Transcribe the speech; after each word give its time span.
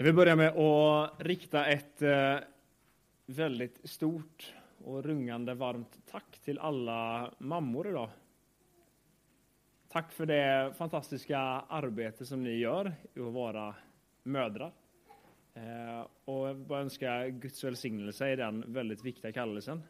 Jag 0.00 0.04
vill 0.04 0.14
börja 0.14 0.36
med 0.36 0.48
att 0.48 1.22
rikta 1.22 1.66
ett 1.66 2.02
eh, 2.02 2.36
väldigt 3.26 3.90
stort 3.90 4.54
och 4.84 5.04
rungande 5.04 5.54
varmt 5.54 5.98
tack 6.10 6.38
till 6.44 6.58
alla 6.58 7.30
mammor 7.38 7.88
idag. 7.88 8.10
Tack 9.88 10.12
för 10.12 10.26
det 10.26 10.72
fantastiska 10.78 11.38
arbete 11.68 12.26
som 12.26 12.42
ni 12.42 12.58
gör 12.58 12.92
i 13.14 13.20
att 13.20 13.32
vara 13.32 13.74
mödrar. 14.22 14.72
Eh, 15.54 16.06
och 16.24 16.48
jag 16.48 16.54
vill 16.54 16.66
bara 16.66 16.80
önska 16.80 17.28
Guds 17.28 17.64
välsignelse 17.64 18.32
i 18.32 18.36
den 18.36 18.72
väldigt 18.72 19.04
viktiga 19.04 19.32
kallelsen. 19.32 19.82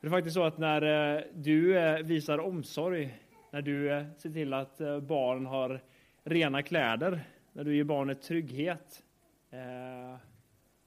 Det 0.00 0.06
är 0.06 0.10
faktiskt 0.10 0.34
så 0.34 0.44
att 0.44 0.58
när 0.58 1.16
eh, 1.16 1.22
du 1.34 1.72
visar 2.02 2.38
omsorg, 2.38 3.18
när 3.50 3.62
du 3.62 4.04
ser 4.18 4.30
till 4.30 4.52
att 4.52 4.78
barn 5.02 5.46
har 5.46 5.80
rena 6.24 6.62
kläder, 6.62 7.20
när 7.52 7.64
du 7.64 7.76
ger 7.76 7.84
barnet 7.84 8.22
trygghet, 8.22 9.02
eh, 9.50 10.16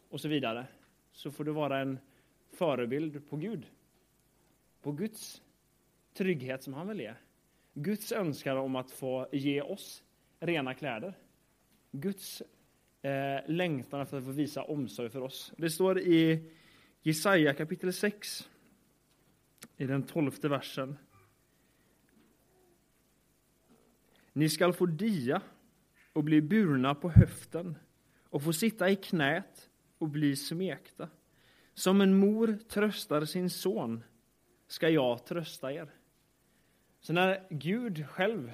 och 0.10 0.22
så 0.22 0.28
vidare, 0.28 0.68
så 1.12 1.32
får 1.32 1.44
du 1.44 1.52
vara 1.52 1.80
en 1.80 2.00
förebild 2.50 3.30
på 3.30 3.38
Gud. 3.38 3.66
På 4.82 4.92
Guds 4.92 5.42
trygghet 6.14 6.64
som 6.64 6.74
han 6.74 6.88
vill 6.88 7.00
ge. 7.00 7.14
Guds 7.74 8.12
önskan 8.12 8.58
om 8.58 8.76
att 8.76 8.92
få 8.92 9.28
ge 9.32 9.62
oss 9.62 10.04
rena 10.40 10.74
kläder. 10.74 11.14
Guds 11.92 12.42
eh, 13.02 13.40
längtan 13.48 14.02
efter 14.02 14.18
att 14.18 14.24
få 14.24 14.32
visa 14.32 14.64
omsorg 14.64 15.10
för 15.10 15.22
oss. 15.22 15.54
Det 15.58 15.70
står 15.70 16.00
i 16.00 16.52
Jesaja 17.02 17.54
kapitel 17.54 17.94
6, 17.94 18.50
i 19.78 19.86
den 19.86 20.04
tolfte 20.04 20.50
versen. 20.50 20.98
Ni 24.34 24.50
skall 24.50 24.74
få 24.74 24.86
dia 24.86 25.42
och 26.14 26.24
bli 26.24 26.42
burna 26.42 26.96
på 26.96 27.10
höften 27.10 27.78
och 28.32 28.44
få 28.44 28.54
sitta 28.54 28.90
i 28.90 28.96
knät 28.96 29.70
och 29.98 30.08
bli 30.08 30.36
smekta. 30.36 31.10
Som 31.74 32.02
en 32.02 32.16
mor 32.16 32.58
tröstar 32.70 33.26
sin 33.26 33.50
son 33.50 34.04
ska 34.68 34.90
jag 34.90 35.26
trösta 35.26 35.74
er. 35.74 35.90
Så 37.00 37.14
när 37.14 37.48
Gud 37.50 38.08
själv 38.08 38.52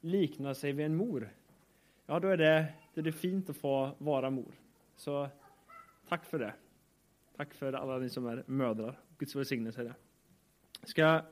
liknar 0.00 0.54
sig 0.54 0.72
vid 0.72 0.86
en 0.86 0.96
mor, 0.96 1.32
ja 2.06 2.20
då 2.20 2.28
är 2.28 2.36
det, 2.36 2.74
det 2.94 3.00
är 3.00 3.12
fint 3.12 3.50
att 3.50 3.56
få 3.56 3.94
vara 3.98 4.30
mor. 4.30 4.54
Så 4.96 5.28
tack 6.08 6.24
för 6.24 6.38
det. 6.38 6.54
Tack 7.36 7.54
för 7.54 7.72
alla 7.72 7.98
ni 7.98 8.10
som 8.10 8.26
är 8.26 8.44
mödrar. 8.46 9.00
Guds 9.18 9.36
välsignelse 9.36 9.80
i 9.80 9.84
det. 9.84 9.94
Jag 10.80 10.88
ska 10.88 11.22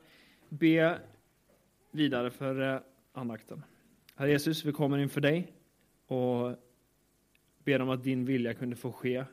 be 0.49 0.99
vidare 1.91 2.31
för 2.31 2.73
eh, 2.73 2.81
andakten. 3.11 3.63
Herre 4.15 4.31
Jesus, 4.31 4.65
vi 4.65 4.71
kommer 4.71 4.97
inför 4.97 5.21
dig 5.21 5.53
och 6.07 6.55
ber 7.63 7.81
om 7.81 7.89
att 7.89 8.03
din 8.03 8.25
vilja 8.25 8.53
kunde 8.53 8.75
få 8.75 8.91
ske 8.91 9.25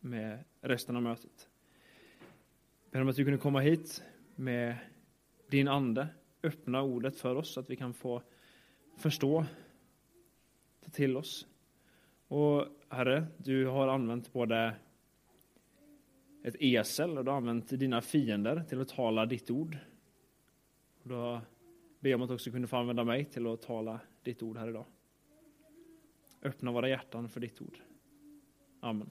med 0.00 0.44
resten 0.60 0.96
av 0.96 1.02
mötet. 1.02 1.48
Ber 2.90 3.00
om 3.00 3.08
att 3.08 3.16
du 3.16 3.24
kunde 3.24 3.38
komma 3.38 3.60
hit 3.60 4.02
med 4.34 4.76
din 5.48 5.68
ande, 5.68 6.08
öppna 6.42 6.82
ordet 6.82 7.16
för 7.16 7.34
oss 7.34 7.52
så 7.52 7.60
att 7.60 7.70
vi 7.70 7.76
kan 7.76 7.94
få 7.94 8.22
förstå, 8.96 9.44
ta 10.84 10.90
till 10.90 11.16
oss. 11.16 11.46
Och 12.28 12.66
Herre, 12.88 13.26
du 13.36 13.66
har 13.66 13.88
använt 13.88 14.32
både 14.32 14.74
ett 16.42 16.56
esel 16.58 17.18
och 17.18 17.24
du 17.24 17.30
har 17.30 17.36
använt 17.36 17.68
dina 17.68 18.00
fiender 18.00 18.64
till 18.68 18.80
att 18.80 18.88
tala 18.88 19.26
ditt 19.26 19.50
ord. 19.50 19.76
Och 21.02 21.08
då 21.08 21.40
ber 22.00 22.10
jag 22.10 22.18
om 22.18 22.22
att 22.22 22.28
du 22.28 22.34
också 22.34 22.50
kunde 22.50 22.68
få 22.68 22.76
använda 22.76 23.04
mig 23.04 23.24
till 23.24 23.46
att 23.46 23.62
tala 23.62 24.00
ditt 24.22 24.42
ord 24.42 24.56
här 24.56 24.68
idag. 24.68 24.84
Öppna 26.42 26.72
våra 26.72 26.88
hjärtan 26.88 27.28
för 27.28 27.40
ditt 27.40 27.60
ord. 27.60 27.78
Amen. 28.80 29.10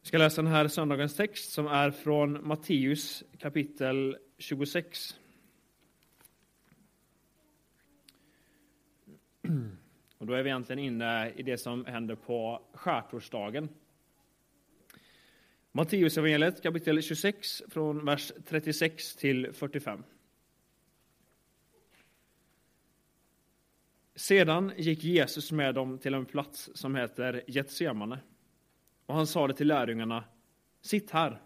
Vi 0.00 0.08
ska 0.08 0.18
läsa 0.18 0.42
den 0.42 0.50
här 0.52 0.68
söndagens 0.68 1.16
text 1.16 1.52
som 1.52 1.66
är 1.66 1.90
från 1.90 2.46
Matteus 2.48 3.24
kapitel 3.38 4.16
26. 4.38 5.14
Och 10.18 10.26
då 10.26 10.34
är 10.34 10.42
vi 10.42 10.50
egentligen 10.50 10.78
inne 10.78 11.30
i 11.30 11.42
det 11.42 11.58
som 11.58 11.84
händer 11.84 12.14
på 12.14 12.62
skärtorsdagen. 12.72 13.68
Matteus 15.72 16.18
evangeliet 16.18 16.62
kapitel 16.62 17.02
26 17.02 17.62
från 17.68 18.04
vers 18.04 18.32
36 18.46 19.16
till 19.16 19.52
45. 19.52 20.02
Sedan 24.16 24.72
gick 24.76 25.04
Jesus 25.04 25.52
med 25.52 25.74
dem 25.74 25.98
till 25.98 26.14
en 26.14 26.26
plats 26.26 26.70
som 26.74 26.94
heter 26.94 27.44
Getsemane. 27.46 28.18
Och 29.06 29.14
han 29.14 29.26
sade 29.26 29.54
till 29.54 29.66
lärjungarna, 29.66 30.24
sitt 30.80 31.10
här 31.10 31.42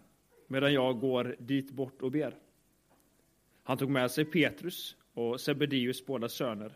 medan 0.46 0.72
jag 0.72 1.00
går 1.00 1.36
dit 1.38 1.70
bort 1.70 2.02
och 2.02 2.10
ber. 2.10 2.34
Han 3.62 3.78
tog 3.78 3.90
med 3.90 4.10
sig 4.10 4.24
Petrus 4.24 4.96
och 5.14 5.40
Sebedius 5.40 6.06
båda 6.06 6.28
söner. 6.28 6.72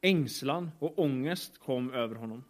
Ängslan 0.00 0.70
och 0.78 0.98
ångest 0.98 1.58
kom 1.58 1.92
över 1.92 2.14
honom. 2.14 2.44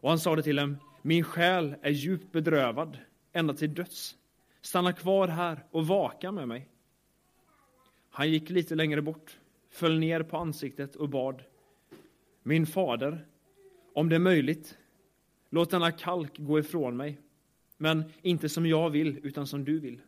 Och 0.00 0.08
han 0.08 0.18
sade 0.18 0.42
till 0.42 0.56
dem, 0.56 0.76
min 1.02 1.24
själ 1.24 1.74
är 1.82 1.90
djupt 1.90 2.32
bedrövad, 2.32 2.98
ända 3.32 3.54
till 3.54 3.74
döds. 3.74 4.16
Stanna 4.60 4.92
kvar 4.92 5.28
här 5.28 5.64
och 5.70 5.86
vaka 5.86 6.32
med 6.32 6.48
mig. 6.48 6.68
Han 8.10 8.30
gick 8.30 8.50
lite 8.50 8.74
längre 8.74 9.02
bort, 9.02 9.38
föll 9.70 9.98
ner 9.98 10.22
på 10.22 10.36
ansiktet 10.36 10.96
och 10.96 11.08
bad. 11.08 11.42
Min 12.42 12.66
fader, 12.66 13.26
om 13.94 14.08
det 14.08 14.14
är 14.14 14.20
möjligt, 14.20 14.78
låt 15.50 15.70
denna 15.70 15.92
kalk 15.92 16.38
gå 16.38 16.58
ifrån 16.58 16.96
mig, 16.96 17.20
men 17.76 18.04
inte 18.22 18.48
som 18.48 18.66
jag 18.66 18.90
vill, 18.90 19.20
utan 19.22 19.46
som 19.46 19.64
du 19.64 19.78
vill. 19.78 20.00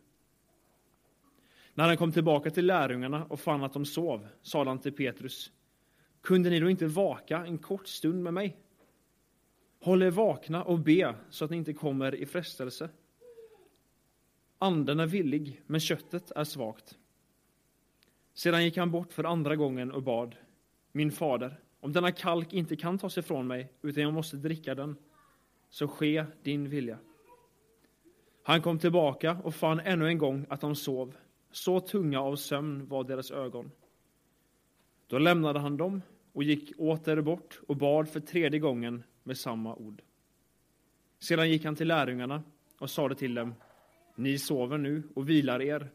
När 1.73 1.87
han 1.87 1.97
kom 1.97 2.11
tillbaka 2.11 2.51
till 2.51 2.65
lärjungarna 2.65 3.25
och 3.25 3.39
fann 3.39 3.63
att 3.63 3.73
de 3.73 3.85
sov, 3.85 4.27
sade 4.41 4.69
han 4.69 4.79
till 4.79 4.93
Petrus, 4.93 5.51
kunde 6.21 6.49
ni 6.49 6.59
då 6.59 6.69
inte 6.69 6.87
vaka 6.87 7.45
en 7.45 7.57
kort 7.57 7.87
stund 7.87 8.23
med 8.23 8.33
mig? 8.33 8.57
Håll 9.79 10.03
er 10.03 10.11
vakna 10.11 10.63
och 10.63 10.79
be 10.79 11.15
så 11.29 11.45
att 11.45 11.51
ni 11.51 11.57
inte 11.57 11.73
kommer 11.73 12.15
i 12.15 12.25
frestelse. 12.25 12.89
Anden 14.57 14.99
är 14.99 15.07
villig, 15.07 15.61
men 15.65 15.79
köttet 15.79 16.31
är 16.31 16.43
svagt. 16.43 16.97
Sedan 18.33 18.63
gick 18.63 18.77
han 18.77 18.91
bort 18.91 19.13
för 19.13 19.23
andra 19.23 19.55
gången 19.55 19.91
och 19.91 20.03
bad, 20.03 20.35
min 20.91 21.11
fader, 21.11 21.59
om 21.83 21.93
denna 21.93 22.11
kalk 22.11 22.53
inte 22.53 22.75
kan 22.75 22.97
tas 22.97 23.17
ifrån 23.17 23.47
mig, 23.47 23.71
utan 23.81 24.03
jag 24.03 24.13
måste 24.13 24.37
dricka 24.37 24.75
den, 24.75 24.95
så 25.69 25.87
ske 25.87 26.25
din 26.43 26.69
vilja. 26.69 26.97
Han 28.43 28.61
kom 28.61 28.79
tillbaka 28.79 29.37
och 29.43 29.55
fann 29.55 29.79
ännu 29.79 30.07
en 30.07 30.17
gång 30.17 30.45
att 30.49 30.61
de 30.61 30.75
sov. 30.75 31.15
Så 31.51 31.79
tunga 31.79 32.21
av 32.21 32.35
sömn 32.35 32.87
var 32.87 33.03
deras 33.03 33.31
ögon. 33.31 33.71
Då 35.07 35.17
lämnade 35.17 35.59
han 35.59 35.77
dem 35.77 36.01
och 36.33 36.43
gick 36.43 36.71
åter 36.77 37.21
bort 37.21 37.59
och 37.67 37.77
bad 37.77 38.09
för 38.09 38.19
tredje 38.19 38.59
gången 38.59 39.03
med 39.23 39.37
samma 39.37 39.75
ord. 39.75 40.01
Sedan 41.19 41.49
gick 41.49 41.65
han 41.65 41.75
till 41.75 41.87
lärjungarna 41.87 42.43
och 42.79 42.89
sade 42.89 43.15
till 43.15 43.33
dem, 43.33 43.55
ni 44.15 44.37
sover 44.37 44.77
nu 44.77 45.03
och 45.15 45.29
vilar 45.29 45.61
er. 45.61 45.91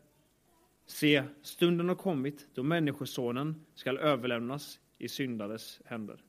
Se, 0.87 1.25
stunden 1.43 1.89
har 1.89 1.97
kommit 1.97 2.49
då 2.55 2.63
Människosonen 2.63 3.65
skall 3.75 3.99
överlämnas 3.99 4.81
i 4.99 5.09
syndares 5.09 5.81
händer. 5.85 6.21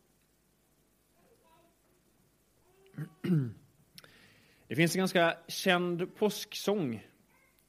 Det 4.68 4.75
finns 4.75 4.96
en 4.96 5.00
ganska 5.00 5.38
känd 5.47 6.16
påsksång 6.16 7.08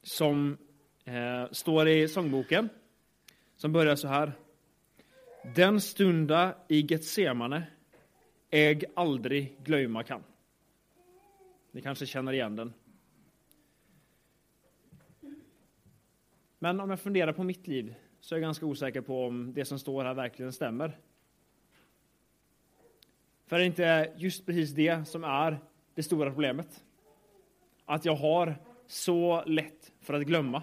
som 0.02 0.58
eh, 1.04 1.50
står 1.50 1.88
i 1.88 2.08
sångboken, 2.08 2.68
som 3.56 3.72
börjar 3.72 3.96
så 3.96 4.08
här. 4.08 4.32
Den 5.54 5.80
stunda 5.80 6.56
i 6.68 6.86
Getsemane 6.90 7.66
äg 8.50 8.84
aldrig 8.94 9.56
glömma 9.64 10.02
kan. 10.02 10.24
Ni 11.72 11.82
kanske 11.82 12.06
känner 12.06 12.32
igen 12.32 12.56
den. 12.56 12.72
Men 16.58 16.80
om 16.80 16.90
jag 16.90 17.00
funderar 17.00 17.32
på 17.32 17.44
mitt 17.44 17.66
liv 17.66 17.94
så 18.20 18.34
är 18.34 18.38
jag 18.38 18.42
ganska 18.42 18.66
osäker 18.66 19.00
på 19.00 19.26
om 19.26 19.52
det 19.52 19.64
som 19.64 19.78
står 19.78 20.04
här 20.04 20.14
verkligen 20.14 20.52
stämmer. 20.52 20.98
För 23.46 23.58
det 23.58 23.64
är 23.64 23.66
inte 23.66 24.12
just 24.16 24.46
precis 24.46 24.70
det 24.70 25.08
som 25.08 25.24
är 25.24 25.58
det 25.94 26.02
stora 26.02 26.30
problemet. 26.30 26.84
Att 27.84 28.04
jag 28.04 28.14
har 28.14 28.56
så 28.86 29.44
lätt 29.46 29.92
för 30.00 30.14
att 30.14 30.22
glömma. 30.22 30.62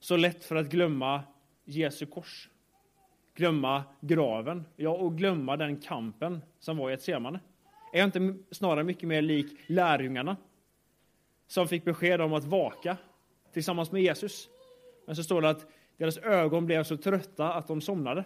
Så 0.00 0.16
lätt 0.16 0.44
för 0.44 0.56
att 0.56 0.68
glömma 0.68 1.22
Jesu 1.64 2.06
kors. 2.06 2.50
Glömma 3.34 3.84
graven, 4.00 4.64
ja, 4.76 4.90
och 4.90 5.18
glömma 5.18 5.56
den 5.56 5.80
kampen 5.80 6.42
som 6.58 6.76
var 6.76 6.90
i 6.90 6.94
ett 6.94 7.02
semane. 7.02 7.40
Är 7.92 7.98
jag 7.98 8.06
inte 8.06 8.54
snarare 8.54 8.84
mycket 8.84 9.08
mer 9.08 9.22
lik 9.22 9.60
lärjungarna 9.66 10.36
som 11.46 11.68
fick 11.68 11.84
besked 11.84 12.20
om 12.20 12.32
att 12.32 12.44
vaka 12.44 12.96
tillsammans 13.52 13.92
med 13.92 14.02
Jesus? 14.02 14.48
Men 15.06 15.16
så 15.16 15.24
står 15.24 15.42
det 15.42 15.50
att 15.50 15.66
deras 15.96 16.18
ögon 16.18 16.66
blev 16.66 16.84
så 16.84 16.96
trötta 16.96 17.52
att 17.52 17.66
de 17.66 17.80
somnade. 17.80 18.24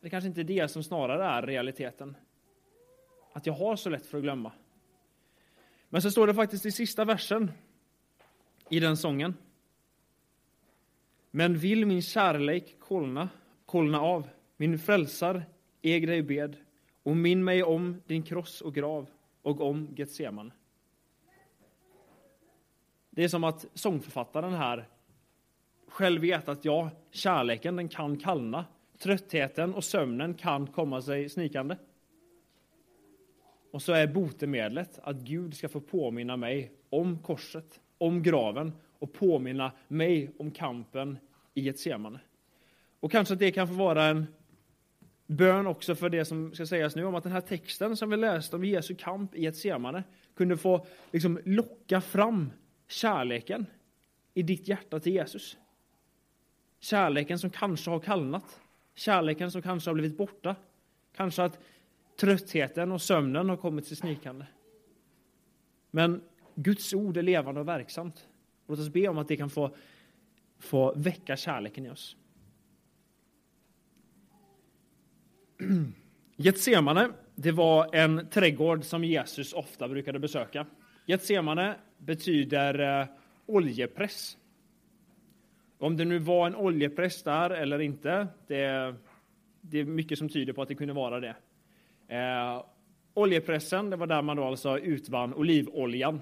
det 0.00 0.10
kanske 0.10 0.28
inte 0.28 0.40
är 0.40 0.44
det 0.44 0.68
som 0.68 0.82
snarare 0.82 1.24
är 1.24 1.42
realiteten. 1.42 2.16
Att 3.32 3.46
jag 3.46 3.54
har 3.54 3.76
så 3.76 3.90
lätt 3.90 4.06
för 4.06 4.18
att 4.18 4.24
glömma. 4.24 4.52
Men 5.88 6.02
så 6.02 6.10
står 6.10 6.26
det 6.26 6.34
faktiskt 6.34 6.66
i 6.66 6.72
sista 6.72 7.04
versen 7.04 7.50
i 8.70 8.80
den 8.80 8.96
sången. 8.96 9.34
Men 11.30 11.58
vill 11.58 11.86
min 11.86 12.02
kärlek 12.02 12.76
kolna, 12.78 13.28
kolna 13.66 14.00
av, 14.00 14.28
min 14.56 14.78
frälsar, 14.78 15.42
äg 15.82 16.06
dig 16.06 16.22
bed, 16.22 16.56
och 17.02 17.16
minn 17.16 17.44
mig 17.44 17.62
om 17.62 18.02
din 18.06 18.22
kross 18.22 18.60
och 18.60 18.74
grav 18.74 19.06
och 19.42 19.60
om 19.60 19.88
Getsemane. 19.96 20.50
Det 23.10 23.24
är 23.24 23.28
som 23.28 23.44
att 23.44 23.66
sångförfattaren 23.74 24.52
här 24.52 24.88
själv 25.88 26.20
vet 26.20 26.48
att 26.48 26.64
ja, 26.64 26.90
kärleken 27.10 27.76
den 27.76 27.88
kan 27.88 28.16
kallna. 28.16 28.64
Tröttheten 28.98 29.74
och 29.74 29.84
sömnen 29.84 30.34
kan 30.34 30.66
komma 30.66 31.02
sig 31.02 31.28
snikande. 31.28 31.76
Och 33.70 33.82
så 33.82 33.92
är 33.92 34.06
botemedlet 34.06 34.98
att 35.02 35.16
Gud 35.16 35.54
ska 35.54 35.68
få 35.68 35.80
påminna 35.80 36.36
mig 36.36 36.72
om 36.90 37.18
korset, 37.18 37.80
om 37.98 38.22
graven 38.22 38.72
och 38.98 39.12
påminna 39.12 39.72
mig 39.88 40.30
om 40.38 40.50
kampen 40.50 41.18
i 41.54 41.68
ett 41.68 41.78
semane. 41.78 42.20
Och 43.00 43.12
kanske 43.12 43.34
att 43.34 43.40
det 43.40 43.50
kan 43.50 43.68
få 43.68 43.74
vara 43.74 44.04
en 44.04 44.26
bön 45.26 45.66
också 45.66 45.94
för 45.94 46.08
det 46.08 46.24
som 46.24 46.54
ska 46.54 46.66
sägas 46.66 46.96
nu 46.96 47.04
om 47.04 47.14
att 47.14 47.22
den 47.22 47.32
här 47.32 47.40
texten 47.40 47.96
som 47.96 48.10
vi 48.10 48.16
läste 48.16 48.56
om 48.56 48.64
Jesu 48.64 48.94
kamp 48.94 49.34
i 49.34 49.46
ett 49.46 49.56
semane 49.56 50.02
kunde 50.34 50.56
få 50.56 50.86
liksom 51.12 51.40
locka 51.44 52.00
fram 52.00 52.50
kärleken 52.88 53.66
i 54.34 54.42
ditt 54.42 54.68
hjärta 54.68 55.00
till 55.00 55.12
Jesus. 55.12 55.56
Kärleken 56.80 57.38
som 57.38 57.50
kanske 57.50 57.90
har 57.90 58.00
kallnat, 58.00 58.60
kärleken 58.94 59.50
som 59.50 59.62
kanske 59.62 59.90
har 59.90 59.94
blivit 59.94 60.18
borta, 60.18 60.56
kanske 61.16 61.42
att 61.42 61.58
tröttheten 62.20 62.92
och 62.92 63.02
sömnen 63.02 63.48
har 63.48 63.56
kommit 63.56 63.86
sig 63.86 63.96
snikande. 63.96 64.46
Men 65.90 66.22
Guds 66.54 66.94
ord 66.94 67.16
är 67.16 67.22
levande 67.22 67.60
och 67.60 67.68
verksamt. 67.68 68.28
Låt 68.66 68.78
oss 68.78 68.88
be 68.88 69.08
om 69.08 69.18
att 69.18 69.28
det 69.28 69.36
kan 69.36 69.50
få, 69.50 69.74
få 70.58 70.94
väcka 70.96 71.36
kärleken 71.36 71.86
i 71.86 71.90
oss. 71.90 72.16
Getsemane, 76.36 77.10
det 77.34 77.52
var 77.52 77.94
en 77.94 78.28
trädgård 78.30 78.84
som 78.84 79.04
Jesus 79.04 79.52
ofta 79.52 79.88
brukade 79.88 80.18
besöka. 80.18 80.66
Getsemane 81.06 81.76
betyder 81.98 83.00
eh, 83.00 83.06
oljepress. 83.46 84.36
Om 85.78 85.96
det 85.96 86.04
nu 86.04 86.18
var 86.18 86.46
en 86.46 86.56
oljepress 86.56 87.22
där 87.22 87.50
eller 87.50 87.78
inte, 87.78 88.26
det, 88.46 88.94
det 89.60 89.78
är 89.78 89.84
mycket 89.84 90.18
som 90.18 90.28
tyder 90.28 90.52
på 90.52 90.62
att 90.62 90.68
det 90.68 90.74
kunde 90.74 90.94
vara 90.94 91.20
det. 91.20 91.36
Eh, 92.08 92.64
oljepressen, 93.14 93.90
det 93.90 93.96
var 93.96 94.06
där 94.06 94.22
man 94.22 94.36
då 94.36 94.44
alltså 94.44 94.78
utvann 94.78 95.34
olivoljan. 95.34 96.20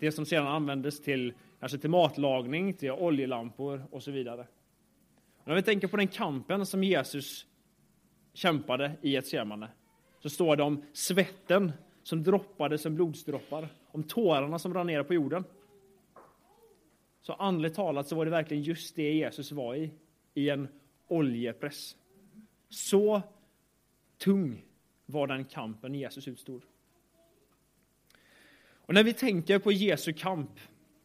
Det 0.00 0.12
som 0.12 0.26
sedan 0.26 0.46
användes 0.46 1.02
till, 1.02 1.32
kanske 1.60 1.78
till 1.78 1.90
matlagning, 1.90 2.74
till 2.74 2.90
oljelampor 2.90 3.82
och 3.90 4.02
så 4.02 4.10
vidare. 4.10 4.46
När 5.44 5.54
vi 5.54 5.62
tänker 5.62 5.88
på 5.88 5.96
den 5.96 6.08
kampen 6.08 6.66
som 6.66 6.84
Jesus 6.84 7.46
kämpade 8.34 8.92
i 9.02 9.16
ett 9.16 9.26
semane, 9.26 9.68
så 10.22 10.30
står 10.30 10.56
det 10.56 10.62
om 10.62 10.84
svetten 10.92 11.72
som 12.02 12.22
droppade 12.22 12.78
som 12.78 12.94
blodsdroppar, 12.94 13.68
om 13.90 14.02
tårarna 14.02 14.58
som 14.58 14.74
rann 14.74 14.86
ner 14.86 15.02
på 15.02 15.14
jorden. 15.14 15.44
Så 17.22 17.32
andligt 17.32 17.76
talat 17.76 18.08
så 18.08 18.16
var 18.16 18.24
det 18.24 18.30
verkligen 18.30 18.62
just 18.62 18.96
det 18.96 19.12
Jesus 19.12 19.52
var 19.52 19.74
i, 19.74 19.90
i 20.34 20.50
en 20.50 20.68
oljepress. 21.08 21.96
Så 22.68 23.22
tung 24.18 24.64
var 25.06 25.26
den 25.26 25.44
kampen 25.44 25.94
Jesus 25.94 26.28
utstod. 26.28 26.62
Och 28.92 28.94
när 28.94 29.04
vi 29.04 29.12
tänker 29.12 29.58
på 29.58 29.72
Jesu 29.72 30.12
kamp 30.12 30.60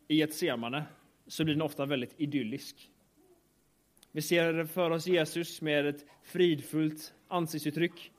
i 0.07 0.21
ett 0.21 0.33
semane 0.33 0.83
så 1.27 1.43
blir 1.43 1.55
den 1.55 1.61
ofta 1.61 1.85
väldigt 1.85 2.13
idyllisk. 2.17 2.91
Vi 4.11 4.21
ser 4.21 4.65
för 4.65 4.91
oss 4.91 5.07
Jesus 5.07 5.61
med 5.61 5.85
ett 5.85 6.05
fridfullt 6.23 7.13
ansiktsuttryck. 7.27 8.11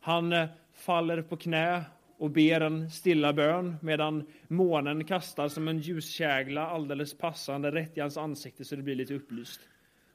Han 0.00 0.32
eh, 0.32 0.48
faller 0.72 1.22
på 1.22 1.36
knä 1.36 1.84
och 2.22 2.30
ber 2.30 2.60
en 2.60 2.90
stilla 2.90 3.32
bön 3.32 3.76
medan 3.80 4.26
månen 4.48 5.04
kastar 5.04 5.48
som 5.48 5.68
en 5.68 5.78
ljuskägla 5.78 6.66
alldeles 6.66 7.18
passande 7.18 7.70
rätt 7.70 7.96
i 7.96 8.00
hans 8.00 8.16
ansikte 8.16 8.64
så 8.64 8.76
det 8.76 8.82
blir 8.82 8.94
lite 8.94 9.14
upplyst. 9.14 9.60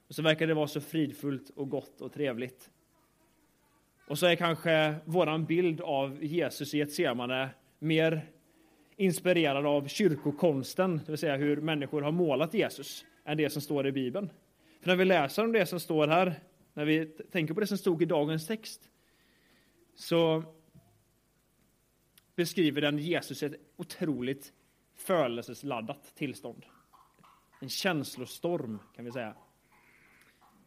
Och 0.08 0.16
så 0.16 0.22
verkar 0.22 0.48
det 0.48 0.54
vara 0.54 0.68
så 0.68 0.82
fridfullt 0.82 1.50
och 1.50 1.70
gott 1.70 2.02
och 2.02 2.14
trevligt. 2.14 2.70
Och 4.08 4.20
så 4.20 4.26
är 4.26 4.36
kanske 4.36 4.96
våran 5.06 5.46
bild 5.46 5.82
av 5.82 6.24
Jesus 6.24 6.74
i 6.74 6.82
ett 6.82 6.92
semane 6.92 7.50
mer 7.80 8.26
inspirerad 8.96 9.66
av 9.66 9.88
kyrkokonsten, 9.88 11.02
det 11.06 11.12
vill 11.12 11.18
säga 11.18 11.36
hur 11.36 11.58
människor 11.58 12.02
har 12.02 12.12
målat 12.12 12.54
Jesus, 12.54 13.06
än 13.26 13.38
det 13.38 13.50
som 13.50 13.62
står 13.62 13.88
i 13.88 13.92
Bibeln. 13.92 14.30
För 14.82 14.88
när 14.88 14.96
vi 14.96 15.06
läser 15.06 15.44
om 15.44 15.52
det 15.52 15.66
som 15.66 15.80
står 15.80 16.08
här, 16.08 16.36
när 16.74 16.86
vi 16.86 17.06
tänker 17.06 17.54
på 17.54 17.60
det 17.60 17.68
som 17.68 17.78
stod 17.78 18.02
i 18.02 18.06
dagens 18.06 18.48
text, 18.48 18.82
så 19.96 20.44
beskriver 22.38 22.82
den 22.82 22.98
Jesus 22.98 23.44
ett 23.44 23.54
otroligt 23.78 24.54
födelseladdat 24.96 26.16
tillstånd. 26.16 26.66
En 27.60 27.70
känslostorm, 27.70 28.80
kan 28.96 29.06
vi 29.06 29.12
säga. 29.12 29.36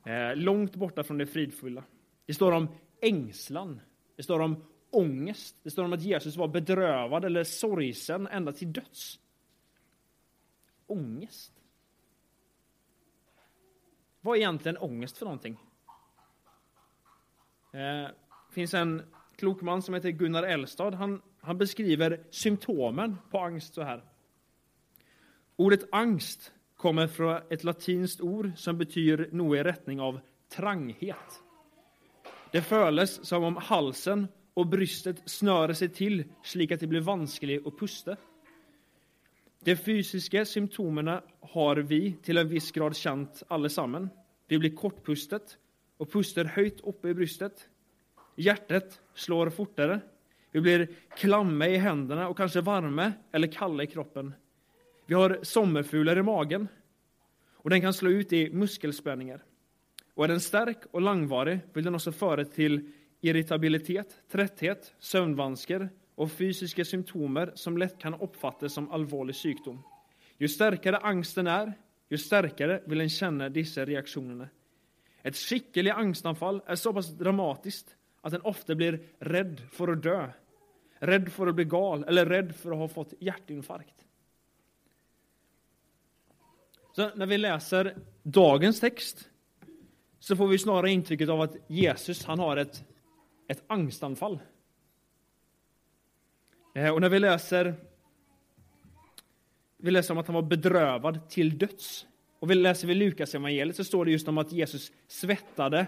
Eh, 0.04 0.36
långt 0.36 0.76
borta 0.76 1.02
från 1.02 1.18
det 1.18 1.26
fridfulla. 1.26 1.84
Det 2.26 2.34
står 2.34 2.52
om 2.52 2.68
ängslan. 3.00 3.80
Det 4.16 4.22
står 4.22 4.40
om 4.40 4.64
ångest. 4.90 5.56
Det 5.62 5.70
står 5.70 5.84
om 5.84 5.92
att 5.92 6.02
Jesus 6.02 6.36
var 6.36 6.48
bedrövad 6.48 7.24
eller 7.24 7.44
sorgsen 7.44 8.26
ända 8.26 8.52
till 8.52 8.72
döds. 8.72 9.20
Ångest. 10.86 11.52
Vad 14.20 14.36
är 14.36 14.40
egentligen 14.40 14.78
ångest 14.78 15.18
för 15.18 15.24
någonting? 15.24 15.56
Det 17.72 18.00
eh, 18.00 18.08
finns 18.50 18.74
en 18.74 19.02
klok 19.36 19.60
man 19.60 19.82
som 19.82 19.94
heter 19.94 20.10
Gunnar 20.10 20.42
Elstad. 20.42 20.90
Han, 20.90 21.22
han 21.40 21.58
beskriver 21.58 22.20
symptomen 22.30 23.16
på 23.30 23.38
angst 23.38 23.74
så 23.74 23.82
här. 23.82 24.04
Ordet 25.56 25.88
angst 25.92 26.52
kommer 26.76 27.06
från 27.06 27.40
ett 27.50 27.64
latinskt 27.64 28.20
ord 28.20 28.50
som 28.56 28.78
betyder 28.78 29.28
något 29.32 29.56
i 29.56 29.62
rättning 29.62 30.00
av 30.00 30.20
tranghet. 30.48 31.42
Det 32.52 32.62
föles 32.62 33.26
som 33.26 33.44
om 33.44 33.56
halsen 33.56 34.28
och 34.54 34.66
bröstet 34.66 35.22
snörer 35.24 35.74
sig 35.74 35.88
till 35.88 36.24
slik 36.42 36.70
att 36.70 36.80
det 36.80 36.86
blir 36.86 37.00
vanskligt 37.00 37.66
att 37.66 37.78
pusta. 37.78 38.16
De 39.64 39.76
fysiska 39.76 40.44
symptomen 40.44 41.20
har 41.40 41.76
vi 41.76 42.16
till 42.22 42.36
en 42.36 42.48
viss 42.48 42.72
grad 42.72 42.96
känt 42.96 43.42
allesammen. 43.48 44.08
Vi 44.48 44.58
blir 44.58 44.76
kortpustet 44.76 45.58
och 45.96 46.12
puster 46.12 46.44
höjt 46.44 46.80
uppe 46.80 47.08
i 47.08 47.14
bröstet. 47.14 47.68
Hjärtat 48.36 49.00
slår 49.14 49.50
fortare. 49.50 50.00
Vi 50.50 50.60
blir 50.60 50.88
klamma 51.16 51.68
i 51.68 51.76
händerna 51.76 52.28
och 52.28 52.36
kanske 52.36 52.60
varma 52.60 53.12
eller 53.32 53.46
kalla 53.46 53.82
i 53.82 53.86
kroppen. 53.86 54.34
Vi 55.06 55.14
har 55.14 55.38
sommarfulor 55.42 56.18
i 56.18 56.22
magen 56.22 56.68
och 57.52 57.70
den 57.70 57.80
kan 57.80 57.94
slå 57.94 58.10
ut 58.10 58.32
i 58.32 58.52
muskelspänningar. 58.52 59.42
Och 60.14 60.24
är 60.24 60.28
den 60.28 60.40
stark 60.40 60.78
och 60.90 61.00
långvarig 61.00 61.60
vill 61.72 61.84
den 61.84 61.94
också 61.94 62.12
föra 62.12 62.44
till 62.44 62.92
irritabilitet, 63.20 64.22
trötthet, 64.32 64.94
sömnvansker 64.98 65.88
och 66.14 66.32
fysiska 66.32 66.84
symptomer 66.84 67.52
som 67.54 67.78
lätt 67.78 67.98
kan 67.98 68.14
uppfattas 68.14 68.72
som 68.74 68.90
allvarlig 68.90 69.36
sjukdom. 69.36 69.82
Ju 70.38 70.48
starkare 70.48 70.96
angsten 70.96 71.46
är, 71.46 71.72
ju 72.08 72.18
starkare 72.18 72.82
vill 72.86 73.00
en 73.00 73.08
känna 73.08 73.48
dessa 73.48 73.84
reaktionerna. 73.84 74.48
Ett 75.22 75.36
skickligt 75.36 75.94
angstanfall 75.94 76.62
är 76.66 76.74
så 76.74 76.92
pass 76.92 77.08
dramatiskt 77.08 77.96
att 78.20 78.32
en 78.32 78.40
ofta 78.40 78.74
blir 78.74 79.00
rädd 79.18 79.62
för 79.72 79.88
att 79.88 80.02
dö, 80.02 80.30
rädd 81.00 81.32
för 81.32 81.46
att 81.46 81.54
bli 81.54 81.64
gal 81.64 82.04
eller 82.04 82.26
rädd 82.26 82.54
för 82.54 82.70
att 82.70 82.78
ha 82.78 82.88
fått 82.88 83.14
hjärtinfarkt. 83.18 84.04
Så 86.92 87.10
när 87.14 87.26
vi 87.26 87.38
läser 87.38 87.96
dagens 88.22 88.80
text 88.80 89.28
så 90.18 90.36
får 90.36 90.48
vi 90.48 90.58
snarare 90.58 90.90
intrycket 90.90 91.28
av 91.28 91.40
att 91.40 91.56
Jesus 91.66 92.24
han 92.24 92.38
har 92.38 92.56
ett, 92.56 92.84
ett 93.48 93.62
angstanfall. 93.66 94.38
Eh, 96.74 96.90
och 96.90 97.00
när 97.00 97.08
vi 97.08 97.18
läser, 97.18 97.74
vi 99.76 99.90
läser 99.90 100.14
om 100.14 100.18
att 100.18 100.26
han 100.26 100.34
var 100.34 100.42
bedrövad 100.42 101.28
till 101.28 101.58
döds. 101.58 102.06
Och 102.38 102.50
vi 102.50 102.54
läser 102.54 102.88
vi 102.88 102.94
Lukas 102.94 103.34
evangeliet 103.34 103.76
så 103.76 103.84
står 103.84 104.04
det 104.04 104.10
just 104.10 104.28
om 104.28 104.38
att 104.38 104.52
Jesus 104.52 104.92
svettade 105.08 105.86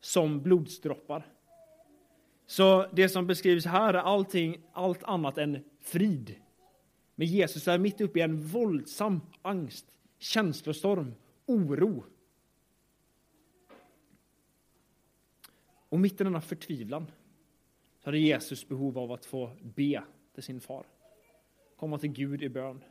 som 0.00 0.42
blodsdroppar. 0.42 1.26
Så 2.46 2.86
det 2.92 3.08
som 3.08 3.26
beskrivs 3.26 3.64
här 3.64 3.94
är 3.94 3.98
allting, 3.98 4.60
allt 4.72 5.02
annat 5.02 5.38
än 5.38 5.64
frid. 5.80 6.34
Men 7.14 7.26
Jesus 7.26 7.68
är 7.68 7.78
mitt 7.78 8.00
uppe 8.00 8.18
i 8.18 8.22
en 8.22 8.40
våldsam 8.40 9.20
angst, 9.42 9.86
känslostorm, 10.18 11.14
oro. 11.46 12.04
Och 15.88 16.00
mitt 16.00 16.20
i 16.20 16.24
denna 16.24 16.40
förtvivlan 16.40 17.06
så 18.00 18.06
hade 18.06 18.18
Jesus 18.18 18.68
behov 18.68 18.98
av 18.98 19.12
att 19.12 19.24
få 19.24 19.50
be 19.62 20.02
till 20.34 20.42
sin 20.42 20.60
far. 20.60 20.86
Komma 21.76 21.98
till 21.98 22.12
Gud 22.12 22.42
i 22.42 22.48
bön. 22.48 22.84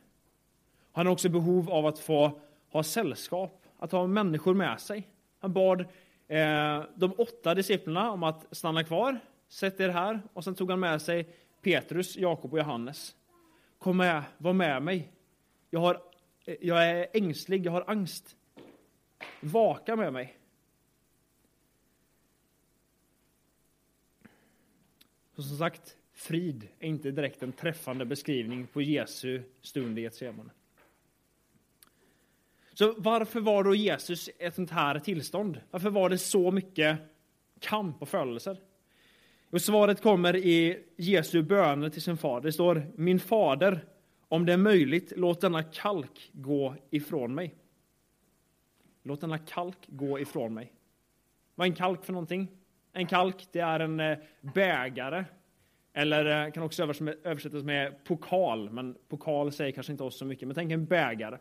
Han 0.92 1.06
har 1.06 1.12
också 1.12 1.28
behov 1.28 1.70
av 1.70 1.86
att 1.86 1.98
få 1.98 2.40
ha 2.68 2.82
sällskap, 2.82 3.66
att 3.78 3.92
ha 3.92 4.06
människor 4.06 4.54
med 4.54 4.80
sig. 4.80 5.08
Han 5.38 5.52
bad 5.52 5.80
eh, 6.28 6.84
de 6.94 7.12
åtta 7.18 7.54
disciplerna 7.54 8.10
om 8.10 8.22
att 8.22 8.46
stanna 8.50 8.84
kvar, 8.84 9.20
sätt 9.52 9.80
er 9.80 9.88
här, 9.88 10.22
och 10.32 10.44
sen 10.44 10.54
tog 10.54 10.70
han 10.70 10.80
med 10.80 11.02
sig 11.02 11.24
Petrus, 11.62 12.16
Jakob 12.16 12.52
och 12.52 12.58
Johannes. 12.58 13.16
Kom 13.78 13.96
med, 13.96 14.24
var 14.38 14.52
med 14.52 14.82
mig. 14.82 15.12
Jag, 15.70 15.80
har, 15.80 16.02
jag 16.60 16.88
är 16.88 17.06
ängslig, 17.12 17.66
jag 17.66 17.72
har 17.72 17.84
angst. 17.86 18.36
Vaka 19.40 19.96
med 19.96 20.12
mig. 20.12 20.38
Så 25.36 25.42
som 25.42 25.56
sagt, 25.56 25.96
frid 26.12 26.68
är 26.78 26.88
inte 26.88 27.10
direkt 27.10 27.42
en 27.42 27.52
träffande 27.52 28.04
beskrivning 28.04 28.66
på 28.66 28.82
Jesu 28.82 29.42
stund 29.60 29.98
i 29.98 30.02
Getsemane. 30.02 30.50
Så 32.72 32.94
varför 32.98 33.40
var 33.40 33.64
då 33.64 33.74
Jesus 33.74 34.28
i 34.28 34.32
ett 34.38 34.54
sånt 34.54 34.70
här 34.70 34.98
tillstånd? 34.98 35.60
Varför 35.70 35.90
var 35.90 36.10
det 36.10 36.18
så 36.18 36.50
mycket 36.50 36.98
kamp 37.60 38.02
och 38.02 38.08
födelser? 38.08 38.56
Och 39.52 39.62
svaret 39.62 40.02
kommer 40.02 40.36
i 40.36 40.84
Jesu 40.96 41.42
böner 41.42 41.88
till 41.88 42.02
sin 42.02 42.16
far. 42.16 42.40
Det 42.40 42.52
står 42.52 42.86
Min 42.96 43.20
fader, 43.20 43.84
om 44.28 44.46
det 44.46 44.52
är 44.52 44.56
möjligt, 44.56 45.12
låt 45.16 45.40
denna 45.40 45.62
kalk 45.62 46.30
gå 46.32 46.76
ifrån 46.90 47.34
mig. 47.34 47.54
Låt 49.02 49.20
denna 49.20 49.38
kalk 49.38 49.76
gå 49.86 50.20
ifrån 50.20 50.54
mig. 50.54 50.72
Vad 51.54 51.66
är 51.66 51.70
en 51.70 51.76
kalk 51.76 52.04
för 52.04 52.12
någonting? 52.12 52.48
En 52.92 53.06
kalk, 53.06 53.48
det 53.52 53.60
är 53.60 53.80
en 53.80 54.00
eh, 54.00 54.18
bägare. 54.40 55.24
Eller 55.92 56.46
eh, 56.46 56.52
kan 56.52 56.62
också 56.62 56.82
översättas 57.24 57.62
med 57.62 58.04
pokal, 58.04 58.70
men 58.70 58.96
pokal 59.08 59.52
säger 59.52 59.72
kanske 59.72 59.92
inte 59.92 60.04
oss 60.04 60.18
så 60.18 60.24
mycket. 60.24 60.48
Men 60.48 60.54
tänk 60.54 60.72
en 60.72 60.84
bägare. 60.84 61.38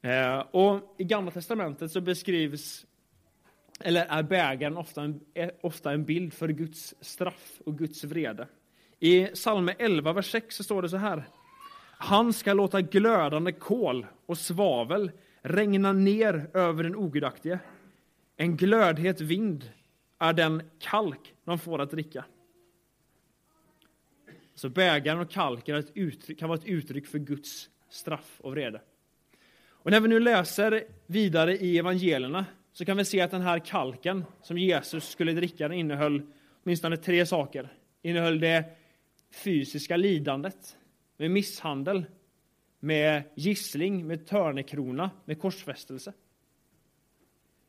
Eh, 0.00 0.38
och 0.38 0.94
I 0.98 1.04
Gamla 1.04 1.30
Testamentet 1.30 1.92
så 1.92 2.00
beskrivs, 2.00 2.86
eller 3.80 4.06
är 4.06 4.22
bägaren 4.22 4.76
ofta 4.76 5.02
en, 5.02 5.20
ofta 5.60 5.92
en 5.92 6.04
bild 6.04 6.32
för 6.32 6.48
Guds 6.48 6.94
straff 7.00 7.60
och 7.66 7.78
Guds 7.78 8.04
vrede. 8.04 8.48
I 9.00 9.26
psalm 9.26 9.70
11, 9.78 10.12
vers 10.12 10.30
6 10.30 10.56
så 10.56 10.64
står 10.64 10.82
det 10.82 10.88
så 10.88 10.96
här. 10.96 11.24
Han 11.98 12.32
ska 12.32 12.52
låta 12.52 12.80
glödande 12.80 13.52
kol 13.52 14.06
och 14.26 14.38
svavel 14.38 15.10
regna 15.42 15.92
ner 15.92 16.50
över 16.54 16.82
den 16.82 16.96
ogudaktige. 16.96 17.58
En 18.36 18.56
glödhet 18.56 19.20
vind 19.20 19.70
är 20.18 20.32
den 20.32 20.62
kalk 20.78 21.34
de 21.44 21.58
får 21.58 21.80
att 21.80 21.90
dricka. 21.90 22.24
Så 24.54 24.68
bägaren 24.68 25.20
och 25.20 25.30
kalken 25.30 25.82
kan 26.38 26.48
vara 26.48 26.58
ett 26.58 26.66
uttryck 26.66 27.06
för 27.06 27.18
Guds 27.18 27.68
straff 27.88 28.40
och 28.40 28.52
vrede. 28.52 28.80
Och 29.68 29.90
när 29.90 30.00
vi 30.00 30.08
nu 30.08 30.20
läser 30.20 30.84
vidare 31.06 31.56
i 31.56 31.78
evangelierna 31.78 32.46
så 32.72 32.84
kan 32.84 32.96
vi 32.96 33.04
se 33.04 33.20
att 33.20 33.30
den 33.30 33.42
här 33.42 33.58
kalken 33.58 34.24
som 34.42 34.58
Jesus 34.58 35.08
skulle 35.08 35.32
dricka 35.32 35.68
den 35.68 35.78
innehöll 35.78 36.22
åtminstone 36.64 36.96
tre 36.96 37.26
saker. 37.26 37.72
Innehöll 38.02 38.40
det 38.40 38.64
fysiska 39.44 39.96
lidandet 39.96 40.76
med 41.16 41.30
misshandel, 41.30 42.04
med 42.80 43.22
gissling, 43.34 44.06
med 44.06 44.26
törnekrona, 44.26 45.10
med 45.24 45.40
korsfästelse. 45.40 46.12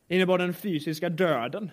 Det 0.07 0.15
innebar 0.15 0.37
den 0.37 0.53
fysiska 0.53 1.09
döden, 1.09 1.71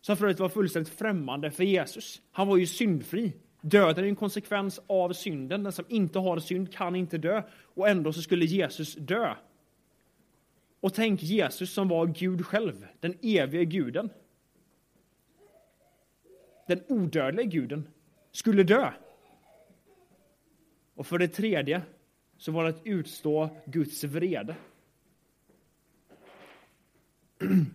som 0.00 0.16
förut 0.16 0.40
var 0.40 0.48
fullständigt 0.48 0.94
främmande 0.94 1.50
för 1.50 1.64
Jesus. 1.64 2.22
Han 2.32 2.48
var 2.48 2.56
ju 2.56 2.66
syndfri. 2.66 3.32
Döden 3.60 4.04
är 4.04 4.08
en 4.08 4.16
konsekvens 4.16 4.80
av 4.86 5.12
synden. 5.12 5.62
Den 5.62 5.72
som 5.72 5.84
inte 5.88 6.18
har 6.18 6.38
synd 6.38 6.72
kan 6.72 6.96
inte 6.96 7.18
dö. 7.18 7.42
Och 7.74 7.88
ändå 7.88 8.12
så 8.12 8.22
skulle 8.22 8.44
Jesus 8.44 8.94
dö 8.94 9.34
och 10.84 10.94
tänk 10.94 11.22
Jesus 11.22 11.72
som 11.72 11.88
var 11.88 12.06
Gud 12.06 12.46
själv, 12.46 12.86
den 13.00 13.18
evige 13.22 13.64
guden. 13.64 14.10
Den 16.66 16.82
odödliga 16.88 17.46
guden 17.46 17.88
skulle 18.32 18.62
dö. 18.62 18.92
Och 20.94 21.06
för 21.06 21.18
det 21.18 21.28
tredje 21.28 21.82
så 22.36 22.52
var 22.52 22.64
det 22.64 22.70
att 22.70 22.86
utstå 22.86 23.56
Guds 23.66 24.04
vrede. 24.04 24.56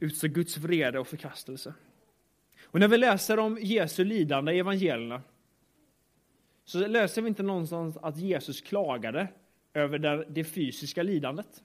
utstå 0.00 0.28
Guds 0.28 0.56
vrede 0.56 0.98
och 0.98 1.08
förkastelse. 1.08 1.74
Och 2.64 2.80
när 2.80 2.88
vi 2.88 2.98
läser 2.98 3.38
om 3.38 3.58
Jesu 3.60 4.04
lidande 4.04 4.52
i 4.52 4.58
evangelierna 4.58 5.22
så 6.70 6.86
läser 6.86 7.22
vi 7.22 7.28
inte 7.28 7.42
någonstans 7.42 7.96
att 7.96 8.18
Jesus 8.18 8.60
klagade 8.60 9.28
över 9.74 10.24
det 10.28 10.44
fysiska 10.44 11.02
lidandet. 11.02 11.62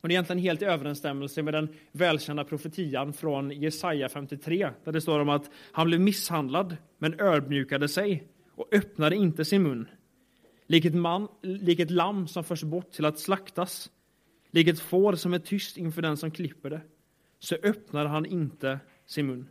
Och 0.00 0.08
det 0.08 0.12
är 0.12 0.14
egentligen 0.14 0.42
helt 0.42 0.62
i 0.62 0.64
överensstämmelse 0.64 1.42
med 1.42 1.54
den 1.54 1.68
välkända 1.92 2.44
profetian 2.44 3.12
från 3.12 3.50
Jesaja 3.50 4.08
53, 4.08 4.70
där 4.84 4.92
det 4.92 5.00
står 5.00 5.20
om 5.20 5.28
att 5.28 5.50
han 5.72 5.86
blev 5.86 6.00
misshandlad, 6.00 6.76
men 6.98 7.20
ödmjukade 7.20 7.88
sig 7.88 8.28
och 8.54 8.74
öppnade 8.74 9.16
inte 9.16 9.44
sin 9.44 9.62
mun. 9.62 9.88
Lik 10.66 10.84
ett, 10.84 10.94
man, 10.94 11.28
lik 11.42 11.80
ett 11.80 11.90
lamm 11.90 12.28
som 12.28 12.44
förs 12.44 12.62
bort 12.62 12.92
till 12.92 13.04
att 13.04 13.18
slaktas, 13.18 13.90
lik 14.50 14.68
ett 14.68 14.80
får 14.80 15.14
som 15.14 15.34
är 15.34 15.38
tyst 15.38 15.76
inför 15.76 16.02
den 16.02 16.16
som 16.16 16.30
klipper 16.30 16.70
det, 16.70 16.80
så 17.38 17.54
öppnade 17.54 18.08
han 18.08 18.26
inte 18.26 18.78
sin 19.06 19.26
mun. 19.26 19.48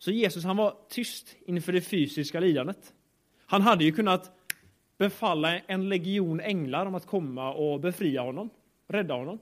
Så 0.00 0.10
Jesus 0.10 0.44
han 0.44 0.56
var 0.56 0.76
tyst 0.88 1.36
inför 1.46 1.72
det 1.72 1.80
fysiska 1.80 2.40
lidandet. 2.40 2.94
Han 3.46 3.62
hade 3.62 3.84
ju 3.84 3.92
kunnat 3.92 4.32
befalla 4.98 5.58
en 5.58 5.88
legion 5.88 6.40
änglar 6.40 6.86
om 6.86 6.94
att 6.94 7.06
komma 7.06 7.54
och 7.54 7.80
befria 7.80 8.22
honom, 8.22 8.50
rädda 8.86 9.14
honom. 9.14 9.38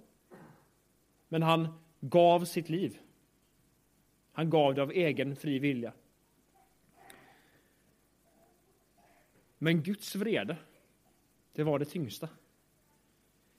Men 1.28 1.42
han 1.42 1.68
gav 2.00 2.44
sitt 2.44 2.68
liv. 2.68 2.98
Han 4.32 4.50
gav 4.50 4.74
det 4.74 4.82
av 4.82 4.90
egen 4.90 5.36
fri 5.36 5.58
vilja. 5.58 5.92
Men 9.58 9.82
Guds 9.82 10.16
vrede, 10.16 10.56
det 11.52 11.62
var 11.62 11.78
det 11.78 11.84
tyngsta. 11.84 12.28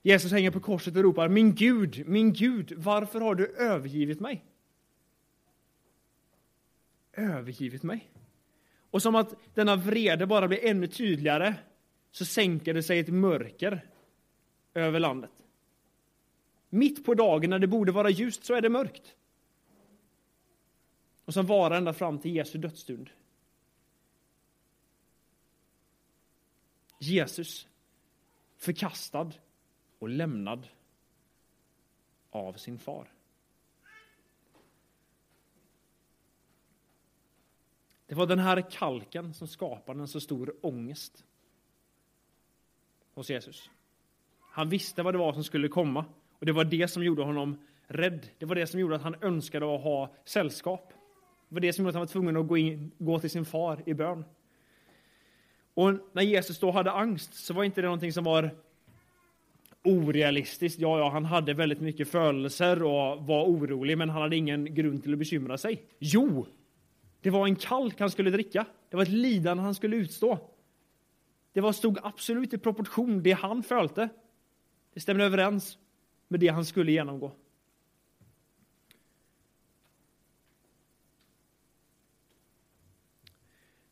Jesus 0.02 0.32
hänger 0.32 0.52
på 0.52 0.60
korset 0.60 0.96
och 0.96 1.04
ropar 1.04 1.30
Min 1.30 1.56
Gud, 1.56 2.04
min 2.08 2.34
Gud, 2.34 2.74
varför 2.78 3.22
har 3.22 3.36
du 3.36 3.48
övergivit 3.48 4.20
mig? 4.20 4.46
Övergivit 7.20 7.84
mig. 7.84 8.12
Och 8.92 9.02
som 9.02 9.16
att 9.16 9.36
denna 9.54 9.76
vrede 9.76 10.28
bara 10.28 10.48
blir 10.48 10.66
ännu 10.66 10.88
tydligare 10.88 11.56
så 12.12 12.26
sänker 12.26 12.74
det 12.74 12.84
sig 12.84 13.00
ett 13.00 13.10
mörker 13.10 13.86
över 14.74 15.00
landet. 15.00 15.32
Mitt 16.70 17.06
på 17.06 17.14
dagen 17.14 17.50
när 17.50 17.60
det 17.60 17.68
borde 17.68 17.92
vara 17.92 18.10
ljust 18.10 18.46
så 18.46 18.54
är 18.54 18.62
det 18.62 18.70
mörkt. 18.70 19.16
Och 21.26 21.34
som 21.34 21.46
varar 21.46 21.78
ända 21.78 21.94
fram 21.94 22.20
till 22.20 22.36
Jesu 22.36 22.58
dödsstund. 22.58 23.10
Jesus 27.00 27.68
förkastad 28.58 29.32
och 30.00 30.10
lämnad 30.10 30.68
av 32.30 32.54
sin 32.54 32.80
far. 32.80 33.08
Det 38.10 38.16
var 38.16 38.26
den 38.26 38.40
här 38.40 38.62
kalken 38.72 39.34
som 39.34 39.48
skapade 39.48 40.00
en 40.00 40.08
så 40.08 40.20
stor 40.20 40.54
ångest 40.62 41.24
hos 43.14 43.30
Jesus. 43.30 43.70
Han 44.52 44.70
visste 44.70 45.04
vad 45.04 45.14
det 45.14 45.18
var 45.18 45.34
som 45.34 45.44
skulle 45.44 45.68
komma 45.68 46.06
och 46.40 46.46
det 46.46 46.52
var 46.52 46.64
det 46.64 46.88
som 46.88 47.04
gjorde 47.04 47.24
honom 47.24 47.58
rädd. 47.88 48.28
Det 48.38 48.46
var 48.46 48.56
det 48.56 48.68
som 48.68 48.80
gjorde 48.80 48.96
att 48.96 49.02
han 49.02 49.16
önskade 49.22 49.76
att 49.76 49.82
ha 49.82 50.14
sällskap. 50.26 50.94
Det 51.50 51.56
var 51.56 51.60
det 51.60 51.74
som 51.74 51.84
gjorde 51.84 51.90
att 51.90 51.96
han 51.96 52.02
var 52.02 52.08
tvungen 52.08 52.38
att 52.38 52.48
gå, 52.48 52.58
in, 52.58 52.92
gå 52.98 53.20
till 53.20 53.30
sin 53.30 53.46
far 53.46 53.84
i 53.86 53.94
bön. 53.94 54.26
Och 55.74 55.94
när 56.12 56.24
Jesus 56.24 56.60
då 56.60 56.72
hade 56.72 56.92
angst 56.92 57.34
så 57.34 57.54
var 57.54 57.64
inte 57.64 57.82
det 57.82 57.88
någonting 57.88 58.14
som 58.14 58.24
var 58.24 58.52
orealistiskt. 59.84 60.80
Ja, 60.80 61.00
ja, 61.00 61.10
han 61.10 61.26
hade 61.26 61.54
väldigt 61.54 61.82
mycket 61.82 62.08
födelser 62.08 62.84
och 62.84 63.24
var 63.26 63.46
orolig, 63.46 63.98
men 63.98 64.10
han 64.10 64.22
hade 64.22 64.36
ingen 64.36 64.76
grund 64.76 65.04
till 65.04 65.14
att 65.14 65.20
bekymra 65.20 65.58
sig. 65.58 65.84
Jo, 66.00 66.46
det 67.22 67.30
var 67.30 67.48
en 67.48 67.56
kalk 67.56 68.00
han 68.00 68.12
skulle 68.12 68.32
dricka. 68.32 68.66
Det 68.90 68.96
var 68.96 69.04
ett 69.04 69.10
lidande 69.10 69.64
han 69.64 69.76
skulle 69.76 69.96
utstå. 69.96 70.50
Det 71.54 71.62
var, 71.62 71.72
stod 71.72 71.98
absolut 72.04 72.54
i 72.54 72.58
proportion 72.58 73.24
det 73.24 73.32
han 73.32 73.64
följde. 73.64 74.10
Det 74.94 75.00
stämde 75.00 75.26
överens 75.26 75.78
med 76.28 76.40
det 76.40 76.48
han 76.48 76.66
skulle 76.66 76.92
genomgå. 76.92 77.36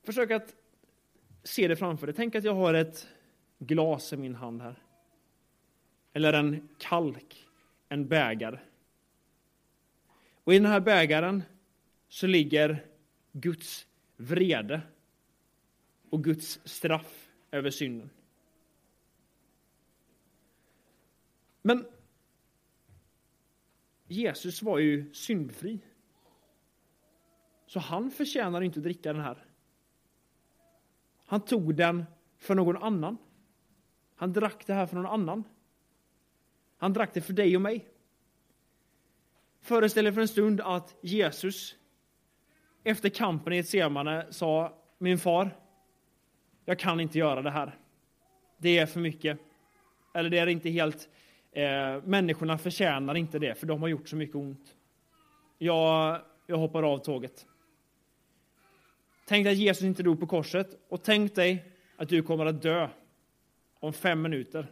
Försök 0.04 0.32
att 0.32 0.56
se 1.44 1.68
det 1.68 1.76
framför 1.76 2.08
dig. 2.08 2.16
Tänk 2.16 2.36
att 2.36 2.44
jag 2.44 2.54
har 2.54 2.74
ett 2.74 3.08
glas 3.60 4.14
i 4.14 4.18
min 4.18 4.36
hand 4.36 4.62
här. 4.62 4.76
Eller 6.14 6.34
en 6.34 6.70
kalk, 6.78 7.48
en 7.90 8.08
bägare. 8.08 8.60
Och 10.44 10.54
i 10.54 10.60
den 10.60 10.72
här 10.72 10.80
bägaren 10.80 11.44
så 12.10 12.28
ligger 12.28 12.86
Guds 13.40 13.88
vrede 14.16 14.82
och 16.10 16.24
Guds 16.24 16.60
straff 16.66 17.32
över 17.52 17.70
synden. 17.70 18.10
Men 21.62 21.86
Jesus 24.08 24.62
var 24.62 24.78
ju 24.78 25.14
syndfri. 25.14 25.80
Så 27.66 27.80
han 27.80 28.12
förtjänar 28.12 28.62
inte 28.62 28.80
att 28.80 28.84
dricka 28.84 29.14
den 29.14 29.22
här. 29.22 29.46
Han 31.26 31.42
tog 31.42 31.76
den 31.76 32.06
för 32.38 32.56
någon 32.56 32.78
annan. 32.78 33.18
Han 34.16 34.34
drack 34.34 34.68
det 34.68 34.74
här 34.74 34.86
för 34.86 34.96
någon 34.96 35.06
annan. 35.06 35.44
Han 36.78 36.94
drack 36.94 37.14
det 37.14 37.22
för 37.22 37.34
dig 37.34 37.56
och 37.56 37.62
mig. 37.62 37.90
Föreställ 39.62 40.08
er 40.08 40.12
för 40.12 40.22
en 40.22 40.28
stund 40.28 40.62
att 40.62 40.96
Jesus 41.02 41.77
efter 42.88 43.10
kampen 43.10 43.54
i 43.54 43.58
ett 43.58 43.68
semane 43.70 44.26
sa 44.30 44.74
Min 44.98 45.18
far, 45.18 45.52
jag 46.66 46.80
kan 46.80 47.00
inte 47.00 47.18
göra 47.18 47.42
det 47.42 47.52
här. 47.52 47.76
Det 48.58 48.78
är 48.78 48.86
för 48.86 49.00
mycket. 49.00 49.40
Eller 50.14 50.30
det 50.30 50.38
är 50.38 50.48
inte 50.48 50.70
helt... 50.70 51.10
Eh, 51.52 52.04
människorna 52.04 52.58
förtjänar 52.58 53.16
inte 53.16 53.40
det, 53.40 53.56
för 53.56 53.68
de 53.68 53.82
har 53.82 53.90
gjort 53.90 54.10
så 54.10 54.16
mycket 54.16 54.36
ont. 54.36 54.76
Jag, 55.58 56.22
jag 56.48 56.58
hoppar 56.58 56.84
av 56.84 56.98
tåget. 56.98 57.46
Tänk 59.28 59.46
dig 59.46 59.52
att 59.52 59.58
Jesus 59.58 59.84
inte 59.84 60.04
dog 60.04 60.20
på 60.20 60.28
korset, 60.28 60.86
och 60.90 61.04
tänk 61.04 61.36
dig 61.36 61.66
att 61.98 62.10
du 62.10 62.24
kommer 62.24 62.46
att 62.46 62.62
dö 62.62 62.90
om 63.80 63.94
fem 63.94 64.22
minuter. 64.22 64.72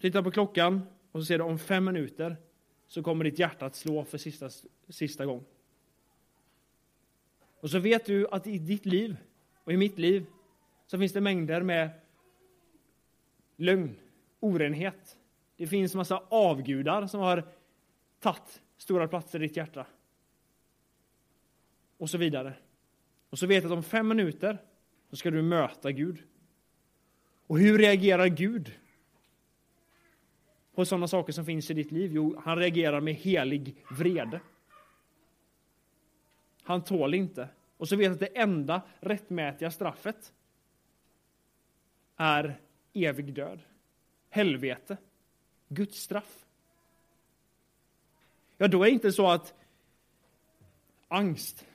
Titta 0.00 0.22
på 0.22 0.30
klockan 0.30 0.82
och 1.12 1.20
så 1.20 1.26
ser 1.26 1.38
du 1.38 1.44
om 1.44 1.58
fem 1.58 1.84
minuter 1.84 2.36
så 2.86 3.02
kommer 3.02 3.24
ditt 3.24 3.38
hjärta 3.38 3.66
att 3.66 3.76
slå 3.76 4.04
för 4.04 4.18
sista, 4.18 4.50
sista 4.88 5.26
gången. 5.26 5.44
Och 7.60 7.70
så 7.70 7.78
vet 7.78 8.06
du 8.06 8.28
att 8.28 8.46
i 8.46 8.58
ditt 8.58 8.86
liv 8.86 9.16
och 9.64 9.72
i 9.72 9.76
mitt 9.76 9.98
liv 9.98 10.26
så 10.86 10.98
finns 10.98 11.12
det 11.12 11.20
mängder 11.20 11.62
med 11.62 11.90
lögn, 13.56 13.96
orenhet. 14.40 15.18
Det 15.56 15.66
finns 15.66 15.94
massa 15.94 16.22
avgudar 16.28 17.06
som 17.06 17.20
har 17.20 17.48
tagit 18.20 18.62
stora 18.76 19.08
platser 19.08 19.42
i 19.42 19.46
ditt 19.46 19.56
hjärta. 19.56 19.86
Och 21.98 22.10
så 22.10 22.18
vidare. 22.18 22.54
Och 23.30 23.38
så 23.38 23.46
vet 23.46 23.62
du 23.62 23.66
att 23.66 23.72
om 23.72 23.82
fem 23.82 24.08
minuter 24.08 24.58
så 25.10 25.16
ska 25.16 25.30
du 25.30 25.42
möta 25.42 25.92
Gud. 25.92 26.22
Och 27.46 27.58
hur 27.58 27.78
reagerar 27.78 28.26
Gud 28.26 28.72
på 30.74 30.84
sådana 30.84 31.08
saker 31.08 31.32
som 31.32 31.44
finns 31.44 31.70
i 31.70 31.74
ditt 31.74 31.92
liv? 31.92 32.10
Jo, 32.14 32.40
han 32.44 32.58
reagerar 32.58 33.00
med 33.00 33.14
helig 33.14 33.84
vrede. 33.90 34.40
Han 36.70 36.84
tål 36.84 37.14
inte. 37.14 37.48
Och 37.76 37.88
så 37.88 37.96
vet 37.96 38.12
att 38.12 38.20
det 38.20 38.38
enda 38.38 38.82
rättmätiga 39.00 39.70
straffet 39.70 40.32
är 42.16 42.60
evig 42.92 43.34
död. 43.34 43.60
Helvete. 44.28 44.96
Guds 45.68 45.98
straff. 45.98 46.46
Ja, 48.58 48.68
då 48.68 48.82
är 48.82 48.86
det 48.86 48.90
inte 48.90 49.12
så 49.12 49.26
att 49.26 49.54
angst, 51.08 51.66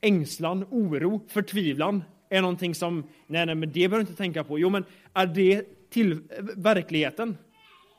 ängslan, 0.00 0.66
oro, 0.70 1.20
förtvivlan 1.28 2.04
är 2.28 2.40
någonting 2.40 2.74
som, 2.74 3.08
nej, 3.26 3.46
nej, 3.46 3.54
men 3.54 3.68
det 3.68 3.74
behöver 3.74 3.96
du 3.96 4.00
inte 4.00 4.14
tänka 4.14 4.44
på. 4.44 4.58
Jo, 4.58 4.70
men 4.70 4.84
är 5.12 5.26
det 5.26 5.90
till 5.90 6.22
verkligheten? 6.56 7.38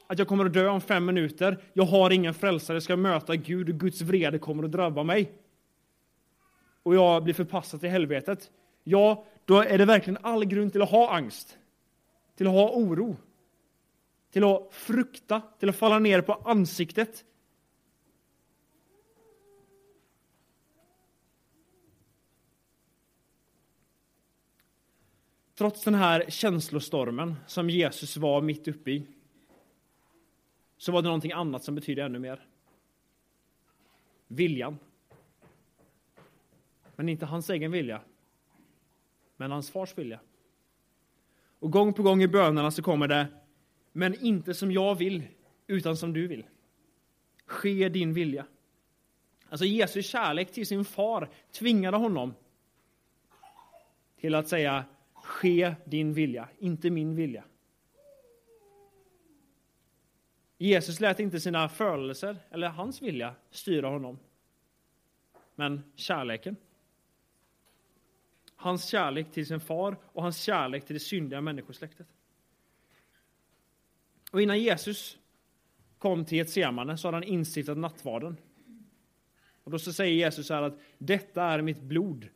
Att 0.07 0.19
jag 0.19 0.27
kommer 0.27 0.45
att 0.45 0.53
dö 0.53 0.67
om 0.67 0.81
fem 0.81 1.05
minuter, 1.05 1.57
jag 1.73 1.85
har 1.85 2.11
ingen 2.11 2.33
frälsare, 2.33 2.75
jag 2.75 2.83
ska 2.83 2.95
möta 2.95 3.35
Gud 3.35 3.69
och 3.69 3.79
Guds 3.79 4.01
vrede 4.01 4.39
kommer 4.39 4.63
att 4.63 4.71
drabba 4.71 5.03
mig. 5.03 5.31
Och 6.87 6.95
jag 6.95 7.23
blir 7.23 7.33
förpassad 7.33 7.79
till 7.79 7.89
helvetet. 7.89 8.51
Ja, 8.83 9.25
då 9.45 9.61
är 9.61 9.77
det 9.77 9.85
verkligen 9.85 10.17
all 10.21 10.45
grund 10.45 10.71
till 10.71 10.81
att 10.81 10.91
ha 10.91 11.15
angst. 11.15 11.57
Till 12.35 12.47
att 12.47 12.53
ha 12.53 12.69
oro. 12.69 13.17
Till 14.31 14.43
att 14.43 14.67
frukta, 14.71 15.41
till 15.59 15.69
att 15.69 15.75
falla 15.75 15.99
ner 15.99 16.21
på 16.21 16.33
ansiktet 16.33 17.25
Trots 25.55 25.83
den 25.83 25.95
här 25.95 26.25
känslostormen 26.29 27.35
som 27.47 27.69
Jesus 27.69 28.17
var 28.17 28.41
mitt 28.41 28.67
uppe 28.67 28.91
i, 28.91 29.07
så 30.77 30.91
var 30.91 31.01
det 31.01 31.07
någonting 31.07 31.31
annat 31.31 31.63
som 31.63 31.75
betydde 31.75 32.03
ännu 32.03 32.19
mer. 32.19 32.45
Viljan. 34.27 34.77
Men 36.97 37.09
inte 37.09 37.25
hans 37.25 37.49
egen 37.49 37.71
vilja, 37.71 38.01
men 39.35 39.51
hans 39.51 39.71
fars 39.71 39.97
vilja. 39.97 40.19
Och 41.59 41.71
gång 41.71 41.93
på 41.93 42.03
gång 42.03 42.21
i 42.21 42.27
bönerna 42.27 42.71
så 42.71 42.83
kommer 42.83 43.07
det, 43.07 43.27
men 43.91 44.25
inte 44.25 44.53
som 44.53 44.71
jag 44.71 44.95
vill, 44.95 45.23
utan 45.67 45.97
som 45.97 46.13
du 46.13 46.27
vill. 46.27 46.45
Ske 47.45 47.89
din 47.89 48.13
vilja. 48.13 48.45
Alltså 49.49 49.65
Jesu 49.65 50.01
kärlek 50.01 50.51
till 50.51 50.67
sin 50.67 50.85
far 50.85 51.29
tvingade 51.51 51.97
honom 51.97 52.33
till 54.19 54.35
att 54.35 54.47
säga 54.47 54.85
ske 55.13 55.75
din 55.85 56.13
vilja, 56.13 56.49
inte 56.59 56.89
min 56.89 57.15
vilja. 57.15 57.43
Jesus 60.57 60.99
lät 60.99 61.19
inte 61.19 61.39
sina 61.39 61.69
födelser 61.69 62.37
eller 62.49 62.69
hans 62.69 63.01
vilja 63.01 63.35
styra 63.51 63.87
honom, 63.87 64.19
men 65.55 65.83
kärleken. 65.95 66.55
Hans 68.59 68.85
kärlek 68.85 69.31
till 69.31 69.45
sin 69.45 69.59
far 69.59 69.97
och 70.03 70.23
hans 70.23 70.41
kärlek 70.41 70.85
till 70.85 70.93
det 70.93 70.99
syndiga 70.99 71.41
människosläktet. 71.41 72.07
Och 74.31 74.41
innan 74.41 74.59
Jesus 74.59 75.17
kom 75.97 76.25
till 76.25 76.39
ett 76.39 76.49
så 76.49 77.07
hade 77.07 77.17
han 77.17 77.23
instiftat 77.23 77.77
nattvarden. 77.77 78.37
Och 79.63 79.71
då 79.71 79.79
så 79.79 79.93
säger 79.93 80.13
Jesus 80.13 80.49
här 80.49 80.61
att 80.61 80.79
detta 80.97 81.43
är 81.43 81.61
mitt 81.61 81.81
blod, 81.81 82.29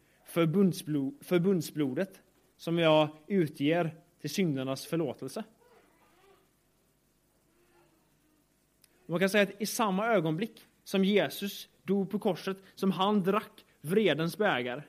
förbundsblodet, 1.21 2.21
som 2.57 2.79
jag 2.79 3.09
utger 3.27 3.95
till 4.21 4.29
syndernas 4.29 4.85
förlåtelse. 4.85 5.43
Man 9.05 9.19
kan 9.19 9.29
säga 9.29 9.43
att 9.43 9.61
i 9.61 9.65
samma 9.65 10.07
ögonblick 10.07 10.67
som 10.83 11.05
Jesus 11.05 11.69
dog 11.83 12.09
på 12.09 12.19
korset, 12.19 12.57
som 12.75 12.91
han 12.91 13.23
drack 13.23 13.65
vredens 13.81 14.37
bägare, 14.37 14.83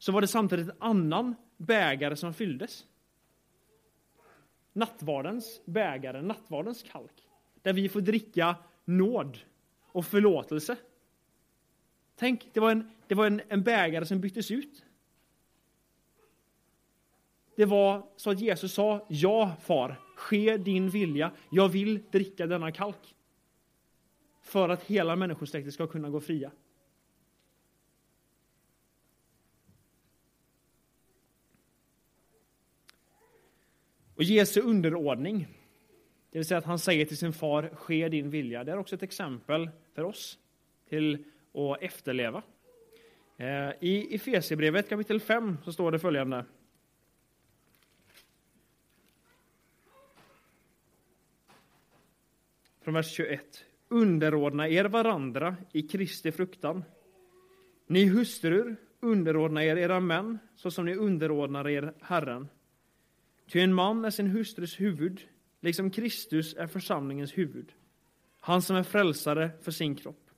så 0.00 0.12
var 0.12 0.20
det 0.20 0.26
samtidigt 0.26 0.68
en 0.68 0.76
annan 0.78 1.34
bägare 1.56 2.16
som 2.16 2.34
fylldes. 2.34 2.86
Nattvardens 4.72 5.60
bägare, 5.64 6.22
nattvardens 6.22 6.82
kalk, 6.82 7.28
där 7.62 7.72
vi 7.72 7.88
får 7.88 8.00
dricka 8.00 8.56
nåd 8.84 9.38
och 9.80 10.06
förlåtelse. 10.06 10.76
Tänk, 12.16 12.48
det 12.52 12.60
var 12.60 12.70
en, 12.70 12.90
det 13.06 13.14
var 13.14 13.26
en, 13.26 13.40
en 13.48 13.62
bägare 13.62 14.06
som 14.06 14.20
byttes 14.20 14.50
ut. 14.50 14.84
Det 17.56 17.64
var 17.64 18.06
så 18.16 18.30
att 18.30 18.40
Jesus 18.40 18.74
sa, 18.74 19.06
ja 19.08 19.56
far, 19.62 20.00
ske 20.16 20.56
din 20.56 20.90
vilja, 20.90 21.32
jag 21.50 21.68
vill 21.68 22.02
dricka 22.10 22.46
denna 22.46 22.72
kalk. 22.72 23.14
För 24.42 24.68
att 24.68 24.82
hela 24.82 25.16
människosläktet 25.16 25.74
ska 25.74 25.86
kunna 25.86 26.10
gå 26.10 26.20
fria. 26.20 26.50
Och 34.20 34.24
Jesu 34.24 34.60
underordning, 34.60 35.46
det 36.30 36.38
vill 36.38 36.46
säga 36.46 36.58
att 36.58 36.64
han 36.64 36.78
säger 36.78 37.04
till 37.04 37.16
sin 37.16 37.32
far, 37.32 37.70
ske 37.74 38.08
din 38.08 38.30
vilja, 38.30 38.64
det 38.64 38.72
är 38.72 38.78
också 38.78 38.94
ett 38.94 39.02
exempel 39.02 39.70
för 39.94 40.04
oss 40.04 40.38
till 40.88 41.24
att 41.54 41.82
efterleva. 41.82 42.42
Eh, 43.36 43.70
I 43.80 44.14
Efesierbrevet 44.14 44.88
kapitel 44.88 45.20
5 45.20 45.56
så 45.64 45.72
står 45.72 45.92
det 45.92 45.98
följande. 45.98 46.44
Från 52.80 52.94
vers 52.94 53.10
21. 53.10 53.64
Underordna 53.88 54.68
er 54.68 54.84
varandra 54.84 55.56
i 55.72 55.82
Kristi 55.82 56.32
fruktan. 56.32 56.84
Ni 57.86 58.04
hustrur, 58.04 58.76
underordna 59.00 59.64
er 59.64 59.76
era 59.76 60.00
män, 60.00 60.38
så 60.56 60.70
som 60.70 60.84
ni 60.84 60.94
underordnar 60.94 61.68
er 61.68 61.94
Herren. 62.00 62.48
Ty 63.50 63.60
en 63.60 63.74
man 63.74 64.04
är 64.04 64.10
sin 64.10 64.26
hustrus 64.26 64.80
huvud, 64.80 65.20
liksom 65.60 65.90
Kristus 65.90 66.54
är 66.54 66.66
församlingens 66.66 67.38
huvud, 67.38 67.72
han 68.40 68.62
som 68.62 68.76
är 68.76 68.82
frälsare 68.82 69.50
för 69.62 69.70
sin 69.70 69.96
kropp. 69.96 70.30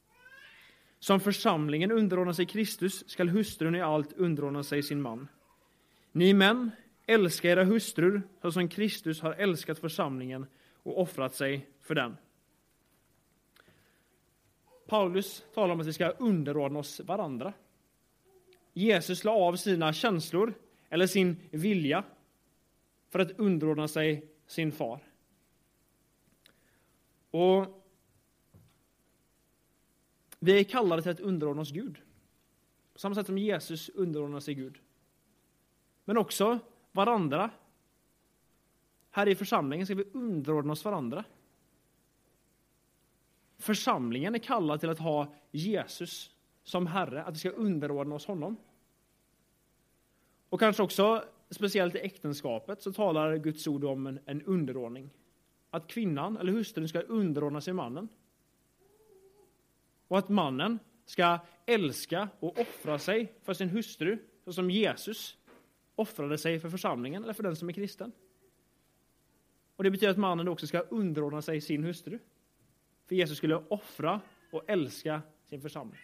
Som 0.98 1.20
församlingen 1.20 1.92
underordnar 1.92 2.32
sig 2.32 2.46
Kristus 2.46 3.08
skall 3.10 3.28
hustrun 3.28 3.74
i 3.74 3.80
allt 3.80 4.12
underordna 4.12 4.62
sig 4.62 4.82
sin 4.82 5.02
man. 5.02 5.28
Ni 6.12 6.34
män, 6.34 6.70
älska 7.06 7.50
era 7.50 7.64
hustrur 7.64 8.22
så 8.42 8.52
som 8.52 8.68
Kristus 8.68 9.20
har 9.20 9.32
älskat 9.32 9.78
församlingen 9.78 10.46
och 10.82 11.00
offrat 11.00 11.34
sig 11.34 11.68
för 11.80 11.94
den. 11.94 12.16
Paulus 14.86 15.44
talar 15.54 15.74
om 15.74 15.80
att 15.80 15.86
vi 15.86 15.92
ska 15.92 16.08
underordna 16.08 16.78
oss 16.78 17.00
varandra. 17.00 17.52
Jesus 18.72 19.24
la 19.24 19.32
av 19.32 19.56
sina 19.56 19.92
känslor, 19.92 20.54
eller 20.90 21.06
sin 21.06 21.36
vilja, 21.50 22.04
för 23.12 23.18
att 23.18 23.38
underordna 23.38 23.88
sig 23.88 24.30
sin 24.46 24.72
far. 24.72 25.00
Och 27.30 27.84
vi 30.38 30.60
är 30.60 30.64
kallade 30.64 31.02
till 31.02 31.10
att 31.10 31.20
underordna 31.20 31.62
oss 31.62 31.70
Gud. 31.70 31.98
På 32.92 32.98
samma 32.98 33.14
sätt 33.14 33.26
som 33.26 33.38
Jesus 33.38 33.88
underordnar 33.88 34.40
sig 34.40 34.54
Gud. 34.54 34.78
Men 36.04 36.18
också 36.18 36.58
varandra. 36.92 37.50
Här 39.10 39.28
i 39.28 39.34
församlingen 39.34 39.86
ska 39.86 39.94
vi 39.94 40.04
underordna 40.12 40.72
oss 40.72 40.84
varandra. 40.84 41.24
Församlingen 43.58 44.34
är 44.34 44.38
kallad 44.38 44.80
till 44.80 44.90
att 44.90 44.98
ha 44.98 45.34
Jesus 45.50 46.36
som 46.62 46.86
Herre, 46.86 47.24
att 47.24 47.34
vi 47.34 47.38
ska 47.38 47.50
underordna 47.50 48.14
oss 48.14 48.26
honom. 48.26 48.56
Och 50.48 50.60
kanske 50.60 50.82
också, 50.82 51.24
speciellt 51.52 51.94
i 51.94 51.98
äktenskapet, 51.98 52.82
så 52.82 52.92
talar 52.92 53.36
Guds 53.36 53.66
ord 53.66 53.84
om 53.84 54.06
en, 54.06 54.20
en 54.26 54.42
underordning. 54.42 55.10
Att 55.70 55.86
kvinnan 55.86 56.36
eller 56.36 56.52
hustrun 56.52 56.88
ska 56.88 57.00
underordna 57.00 57.60
sig 57.60 57.72
mannen. 57.74 58.08
Och 60.08 60.18
att 60.18 60.28
mannen 60.28 60.78
ska 61.04 61.38
älska 61.66 62.28
och 62.40 62.58
offra 62.58 62.98
sig 62.98 63.32
för 63.42 63.54
sin 63.54 63.68
hustru, 63.68 64.18
så 64.44 64.52
som 64.52 64.70
Jesus 64.70 65.36
offrade 65.94 66.38
sig 66.38 66.60
för 66.60 66.70
församlingen 66.70 67.22
eller 67.24 67.32
för 67.32 67.42
den 67.42 67.56
som 67.56 67.68
är 67.68 67.72
kristen. 67.72 68.12
Och 69.76 69.84
Det 69.84 69.90
betyder 69.90 70.10
att 70.10 70.18
mannen 70.18 70.48
också 70.48 70.66
ska 70.66 70.80
underordna 70.80 71.42
sig 71.42 71.60
sin 71.60 71.84
hustru. 71.84 72.18
För 73.06 73.14
Jesus 73.14 73.38
skulle 73.38 73.54
offra 73.68 74.20
och 74.50 74.62
älska 74.66 75.22
sin 75.44 75.60
församling. 75.60 76.00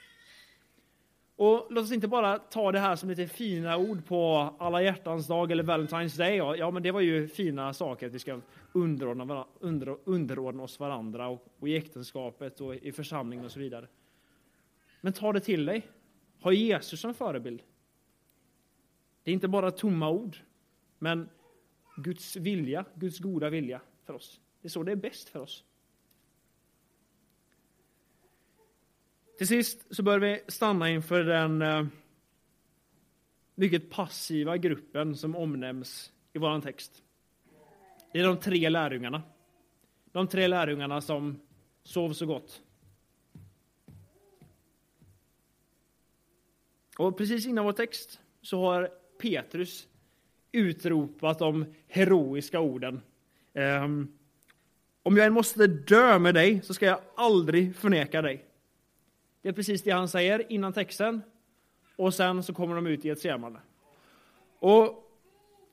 Och 1.38 1.66
låt 1.70 1.84
oss 1.84 1.92
inte 1.92 2.08
bara 2.08 2.38
ta 2.38 2.72
det 2.72 2.78
här 2.78 2.96
som 2.96 3.08
lite 3.08 3.26
fina 3.26 3.76
ord 3.76 4.06
på 4.06 4.54
alla 4.58 4.82
hjärtans 4.82 5.26
dag 5.26 5.52
eller 5.52 5.62
Valentine's 5.62 6.18
Day. 6.18 6.36
Ja, 6.36 6.70
men 6.70 6.82
det 6.82 6.90
var 6.90 7.00
ju 7.00 7.28
fina 7.28 7.74
saker 7.74 8.06
att 8.06 8.12
vi 8.12 8.18
ska 8.18 8.40
underordna, 8.72 9.46
under, 9.60 9.96
underordna 10.04 10.62
oss 10.62 10.80
varandra 10.80 11.28
och, 11.28 11.46
och 11.58 11.68
i 11.68 11.76
äktenskapet 11.76 12.60
och 12.60 12.74
i 12.74 12.92
församlingen 12.92 13.44
och 13.44 13.52
så 13.52 13.58
vidare. 13.58 13.86
Men 15.00 15.12
ta 15.12 15.32
det 15.32 15.40
till 15.40 15.66
dig. 15.66 15.86
Ha 16.40 16.52
Jesus 16.52 17.00
som 17.00 17.14
förebild. 17.14 17.62
Det 19.22 19.30
är 19.30 19.34
inte 19.34 19.48
bara 19.48 19.70
tomma 19.70 20.10
ord, 20.10 20.36
men 20.98 21.28
Guds 21.96 22.36
vilja, 22.36 22.84
Guds 22.94 23.18
goda 23.18 23.50
vilja 23.50 23.80
för 24.04 24.14
oss. 24.14 24.40
Det 24.60 24.68
är 24.68 24.70
så 24.70 24.82
det 24.82 24.92
är 24.92 24.96
bäst 24.96 25.28
för 25.28 25.40
oss. 25.40 25.64
Till 29.38 29.48
sist 29.48 29.86
så 29.90 30.02
bör 30.02 30.18
vi 30.18 30.40
stanna 30.48 30.90
inför 30.90 31.24
den 31.24 31.62
eh, 31.62 31.86
mycket 33.54 33.90
passiva 33.90 34.56
gruppen 34.56 35.16
som 35.16 35.36
omnämns 35.36 36.12
i 36.32 36.38
vår 36.38 36.60
text. 36.60 37.02
Det 38.12 38.20
är 38.20 38.24
de 38.24 38.36
tre 38.36 38.68
lärjungarna. 38.68 39.22
De 40.12 40.28
tre 40.28 40.48
lärjungarna 40.48 41.00
som 41.00 41.40
sov 41.82 42.12
så 42.12 42.26
gott. 42.26 42.62
Och 46.98 47.18
precis 47.18 47.46
innan 47.46 47.64
vår 47.64 47.72
text 47.72 48.20
så 48.42 48.60
har 48.60 48.90
Petrus 49.18 49.88
utropat 50.52 51.38
de 51.38 51.74
heroiska 51.86 52.60
orden. 52.60 53.00
Ehm, 53.54 54.18
om 55.02 55.16
jag 55.16 55.26
än 55.26 55.32
måste 55.32 55.66
dö 55.66 56.18
med 56.18 56.34
dig 56.34 56.62
så 56.62 56.74
ska 56.74 56.86
jag 56.86 57.00
aldrig 57.16 57.76
förneka 57.76 58.22
dig. 58.22 58.47
Det 59.42 59.48
är 59.48 59.52
precis 59.52 59.82
det 59.82 59.90
han 59.90 60.08
säger 60.08 60.52
innan 60.52 60.72
texten. 60.72 61.22
Och 61.96 62.14
sen 62.14 62.42
så 62.42 62.54
kommer 62.54 62.74
de 62.74 62.86
ut 62.86 63.04
i 63.04 63.10
ett 63.10 63.20
semane. 63.20 63.60
Och 64.58 65.04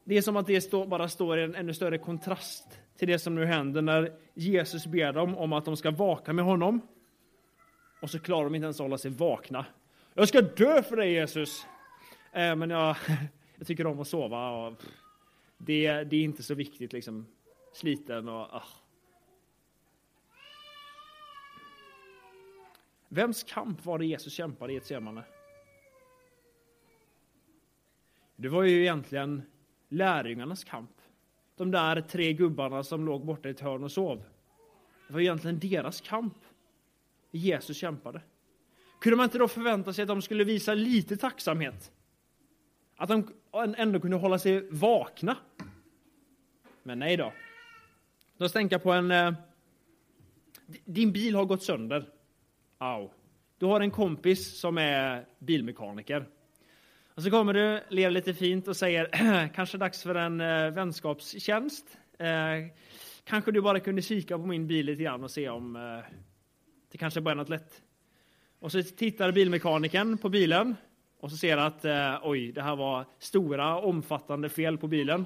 det 0.03 0.17
är 0.17 0.21
som 0.21 0.37
att 0.37 0.47
det 0.47 0.71
bara 0.87 1.09
står 1.09 1.39
i 1.39 1.43
en 1.43 1.55
ännu 1.55 1.73
större 1.73 1.97
kontrast 1.97 2.79
till 2.97 3.07
det 3.07 3.19
som 3.19 3.35
nu 3.35 3.45
händer 3.45 3.81
när 3.81 4.11
Jesus 4.33 4.87
ber 4.87 5.13
dem 5.13 5.37
om 5.37 5.53
att 5.53 5.65
de 5.65 5.77
ska 5.77 5.91
vaka 5.91 6.33
med 6.33 6.45
honom. 6.45 6.81
Och 8.01 8.09
så 8.09 8.19
klarar 8.19 8.43
de 8.43 8.55
inte 8.55 8.65
ens 8.65 8.79
att 8.79 8.83
hålla 8.83 8.97
sig 8.97 9.11
vakna. 9.11 9.65
Jag 10.13 10.27
ska 10.27 10.41
dö 10.41 10.83
för 10.83 10.95
dig 10.95 11.11
Jesus! 11.11 11.65
Äh, 12.31 12.55
men 12.55 12.69
jag, 12.69 12.95
jag 13.57 13.67
tycker 13.67 13.87
om 13.87 13.99
att 13.99 14.07
sova. 14.07 14.49
Och 14.49 14.83
det, 15.57 16.03
det 16.03 16.15
är 16.15 16.23
inte 16.23 16.43
så 16.43 16.53
viktigt 16.53 16.93
liksom. 16.93 17.25
Sliten 17.73 18.29
och... 18.29 18.55
Ah. 18.55 18.63
Vems 23.09 23.43
kamp 23.43 23.85
var 23.85 23.99
det 23.99 24.05
Jesus 24.05 24.33
kämpade 24.33 24.73
i 24.73 24.75
ett 24.75 24.85
semane? 24.85 25.23
Det 28.35 28.49
var 28.49 28.63
ju 28.63 28.81
egentligen 28.81 29.41
lärjungarnas 29.89 30.63
kamp. 30.63 30.91
De 31.55 31.71
där 31.71 32.01
tre 32.01 32.33
gubbarna 32.33 32.83
som 32.83 33.05
låg 33.05 33.25
borta 33.25 33.47
i 33.49 33.51
ett 33.51 33.59
hörn 33.59 33.83
och 33.83 33.91
sov. 33.91 34.23
Det 35.07 35.13
var 35.13 35.19
egentligen 35.19 35.59
deras 35.59 36.01
kamp 36.01 36.37
Jesus 37.31 37.77
kämpade. 37.77 38.21
Kunde 38.99 39.17
man 39.17 39.23
inte 39.23 39.37
då 39.37 39.47
förvänta 39.47 39.93
sig 39.93 40.01
att 40.01 40.07
de 40.07 40.21
skulle 40.21 40.43
visa 40.43 40.73
lite 40.73 41.17
tacksamhet? 41.17 41.91
Att 42.95 43.09
de 43.09 43.33
ändå 43.77 43.99
kunde 43.99 44.17
hålla 44.17 44.39
sig 44.39 44.69
vakna? 44.71 45.37
Men 46.83 46.99
nej 46.99 47.17
då. 47.17 47.33
Låt 48.37 48.45
oss 48.45 48.53
tänka 48.53 48.79
på 48.79 48.91
en... 48.91 49.11
Eh, 49.11 49.33
din 50.85 51.11
bil 51.11 51.35
har 51.35 51.45
gått 51.45 51.63
sönder. 51.63 52.09
Au. 52.77 53.09
Du 53.57 53.65
har 53.65 53.81
en 53.81 53.91
kompis 53.91 54.59
som 54.59 54.77
är 54.77 55.25
bilmekaniker. 55.39 56.25
Och 57.13 57.23
så 57.23 57.31
kommer 57.31 57.53
du, 57.53 57.81
ler 57.89 58.09
lite 58.09 58.33
fint 58.33 58.67
och 58.67 58.77
säger 58.77 59.09
kanske 59.55 59.77
dags 59.77 60.03
för 60.03 60.15
en 60.15 60.41
eh, 60.41 60.71
vänskapstjänst. 60.71 61.97
Eh, 62.19 62.67
kanske 63.23 63.51
du 63.51 63.61
bara 63.61 63.79
kunde 63.79 64.01
kika 64.01 64.37
på 64.37 64.45
min 64.45 64.67
bil 64.67 64.85
lite 64.85 65.03
grann 65.03 65.23
och 65.23 65.31
se 65.31 65.49
om 65.49 65.75
eh, 65.75 65.99
det 66.91 66.97
kanske 66.97 67.21
bara 67.21 67.31
är 67.31 67.35
något 67.35 67.49
lätt. 67.49 67.81
Och 68.59 68.71
så 68.71 68.83
tittar 68.83 69.31
bilmekanikern 69.31 70.17
på 70.17 70.29
bilen 70.29 70.75
och 71.19 71.31
så 71.31 71.37
ser 71.37 71.57
att 71.57 71.85
eh, 71.85 72.19
oj, 72.23 72.51
det 72.51 72.61
här 72.61 72.75
var 72.75 73.05
stora 73.19 73.79
omfattande 73.79 74.49
fel 74.49 74.77
på 74.77 74.87
bilen. 74.87 75.25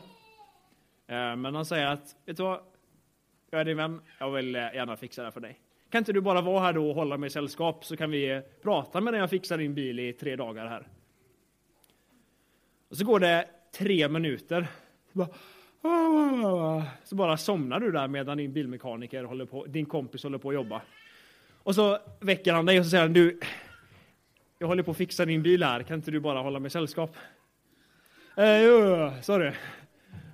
Eh, 1.08 1.36
men 1.36 1.56
han 1.56 1.66
säger 1.66 1.86
att, 1.86 2.16
vet 2.26 2.38
du 2.38 2.44
vad? 2.44 2.60
Jag 3.50 3.62
är 3.62 3.66
din 3.66 3.78
vän, 3.78 4.02
jag 4.20 4.32
vill 4.32 4.56
eh, 4.56 4.62
gärna 4.62 4.98
fixa 4.98 5.24
det 5.24 5.32
för 5.32 5.40
dig. 5.40 5.60
Kan 5.90 6.00
inte 6.00 6.14
du 6.14 6.22
bara 6.22 6.42
vara 6.42 6.60
här 6.60 6.74
då 6.74 6.90
och 6.90 6.96
hålla 6.96 7.18
mig 7.18 7.30
sällskap 7.30 7.86
så 7.86 7.98
kan 7.98 8.12
vi 8.12 8.42
prata 8.62 9.02
med 9.02 9.14
när 9.14 9.20
jag 9.20 9.30
fixar 9.30 9.58
din 9.58 9.74
bil 9.74 10.00
i 10.00 10.14
tre 10.14 10.36
dagar 10.36 10.68
här. 10.68 10.88
Och 12.90 12.98
så 12.98 13.06
går 13.06 13.20
det 13.20 13.48
tre 13.78 14.08
minuter. 14.08 14.68
Så 15.12 15.18
bara, 15.18 15.30
ah. 15.82 16.84
så 17.04 17.16
bara 17.16 17.38
somnar 17.38 17.80
du 17.80 17.92
där 17.92 18.08
medan 18.08 18.38
din 18.38 18.54
bilmekaniker 18.54 19.24
håller 19.24 19.46
på, 19.46 19.66
din 19.66 19.86
kompis 19.86 20.24
håller 20.24 20.38
på 20.38 20.50
att 20.50 20.56
jobba. 20.56 20.82
Och 21.64 21.76
så 21.76 22.00
väcker 22.20 22.54
han 22.54 22.66
dig 22.66 22.80
och 22.80 22.86
så 22.86 22.90
säger 22.90 23.04
han, 23.04 23.14
du, 23.14 23.40
jag 24.58 24.68
håller 24.68 24.84
på 24.84 24.92
att 24.92 24.98
fixa 24.98 25.26
din 25.26 25.44
bil 25.44 25.64
här, 25.64 25.84
kan 25.84 25.96
inte 25.96 26.12
du 26.12 26.20
bara 26.20 26.42
hålla 26.42 26.60
mig 26.60 26.72
sällskap? 26.72 27.16
Eh, 28.38 28.62
jo, 28.62 29.12
sorry. 29.22 29.52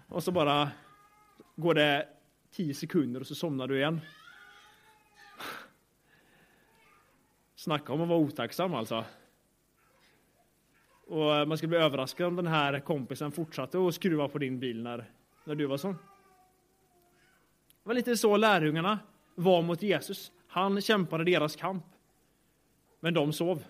Och 0.08 0.24
så 0.24 0.32
bara 0.32 0.72
går 1.56 1.74
det 1.74 2.08
tio 2.56 2.74
sekunder 2.74 3.20
och 3.20 3.28
så 3.28 3.36
somnar 3.36 3.68
du 3.68 3.78
igen. 3.78 4.02
Snacka 7.66 7.94
om 7.94 8.02
att 8.02 8.08
vara 8.08 8.20
otacksam 8.20 8.74
alltså. 8.74 9.06
Och 11.08 11.36
eh, 11.36 11.46
man 11.46 11.58
skulle 11.58 11.68
bli 11.68 11.78
överraskad 11.78 12.28
om 12.28 12.36
den 12.36 12.48
här 12.48 12.80
kompisen 12.80 13.32
fortsatte 13.32 13.88
att 13.88 13.96
skruva 13.96 14.28
på 14.28 14.38
din 14.38 14.60
bil 14.60 14.84
när, 14.84 15.10
när 15.44 15.56
du 15.56 15.66
var 15.66 15.78
sån. 15.78 15.94
Det 15.94 16.00
var 17.84 17.94
lite 17.94 18.18
så 18.18 18.38
lärjungarna 18.38 19.00
var 19.36 19.62
mot 19.62 19.82
Jesus. 19.82 20.32
Han 20.48 20.82
kämpade 20.82 21.24
deras 21.24 21.56
kamp. 21.56 21.86
Men 23.00 23.14
de 23.14 23.34
sov. 23.34 23.64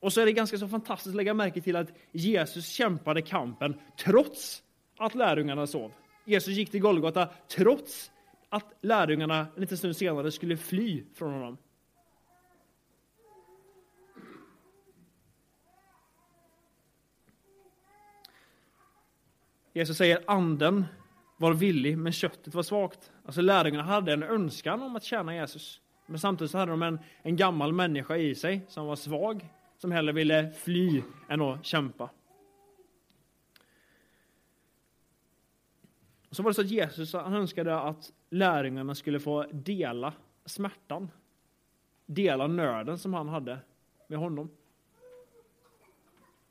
Och 0.00 0.12
så 0.12 0.20
är 0.20 0.26
det 0.26 0.32
ganska 0.32 0.58
så 0.58 0.68
fantastiskt 0.68 1.08
att 1.08 1.16
lägga 1.16 1.34
märke 1.34 1.60
till 1.60 1.76
att 1.76 1.92
Jesus 2.12 2.68
kämpade 2.68 3.22
kampen 3.22 3.80
trots 4.04 4.62
att 4.98 5.14
lärjungarna 5.14 5.66
sov. 5.66 5.92
Jesus 6.24 6.54
gick 6.54 6.70
till 6.70 6.80
Golgata 6.80 7.28
trots 7.48 8.10
att 8.48 8.74
lärjungarna 8.80 9.38
en 9.54 9.60
liten 9.60 9.78
stund 9.78 9.96
senare 9.96 10.32
skulle 10.32 10.56
fly 10.56 11.04
från 11.14 11.32
honom. 11.32 11.56
Jesus 19.76 19.96
säger 19.96 20.24
anden 20.26 20.84
var 21.36 21.52
villig, 21.52 21.98
men 21.98 22.12
köttet 22.12 22.54
var 22.54 22.62
svagt. 22.62 23.12
Alltså 23.24 23.40
lärjungarna 23.40 23.84
hade 23.84 24.12
en 24.12 24.22
önskan 24.22 24.82
om 24.82 24.96
att 24.96 25.04
tjäna 25.04 25.34
Jesus. 25.34 25.80
Men 26.06 26.18
samtidigt 26.18 26.50
så 26.50 26.58
hade 26.58 26.70
de 26.70 26.82
en, 26.82 26.98
en 27.22 27.36
gammal 27.36 27.72
människa 27.72 28.16
i 28.16 28.34
sig 28.34 28.60
som 28.68 28.86
var 28.86 28.96
svag, 28.96 29.48
som 29.78 29.92
hellre 29.92 30.12
ville 30.12 30.50
fly 30.50 31.02
än 31.28 31.40
att 31.40 31.64
kämpa. 31.64 32.10
Och 36.28 36.36
så 36.36 36.42
var 36.42 36.50
det 36.50 36.54
så 36.54 36.60
att 36.60 36.70
Jesus 36.70 37.12
han 37.12 37.34
önskade 37.34 37.80
att 37.80 38.12
lärjungarna 38.30 38.94
skulle 38.94 39.20
få 39.20 39.46
dela 39.52 40.12
smärtan, 40.44 41.10
dela 42.06 42.46
nöden 42.46 42.98
som 42.98 43.14
han 43.14 43.28
hade 43.28 43.58
med 44.06 44.18
honom. 44.18 44.50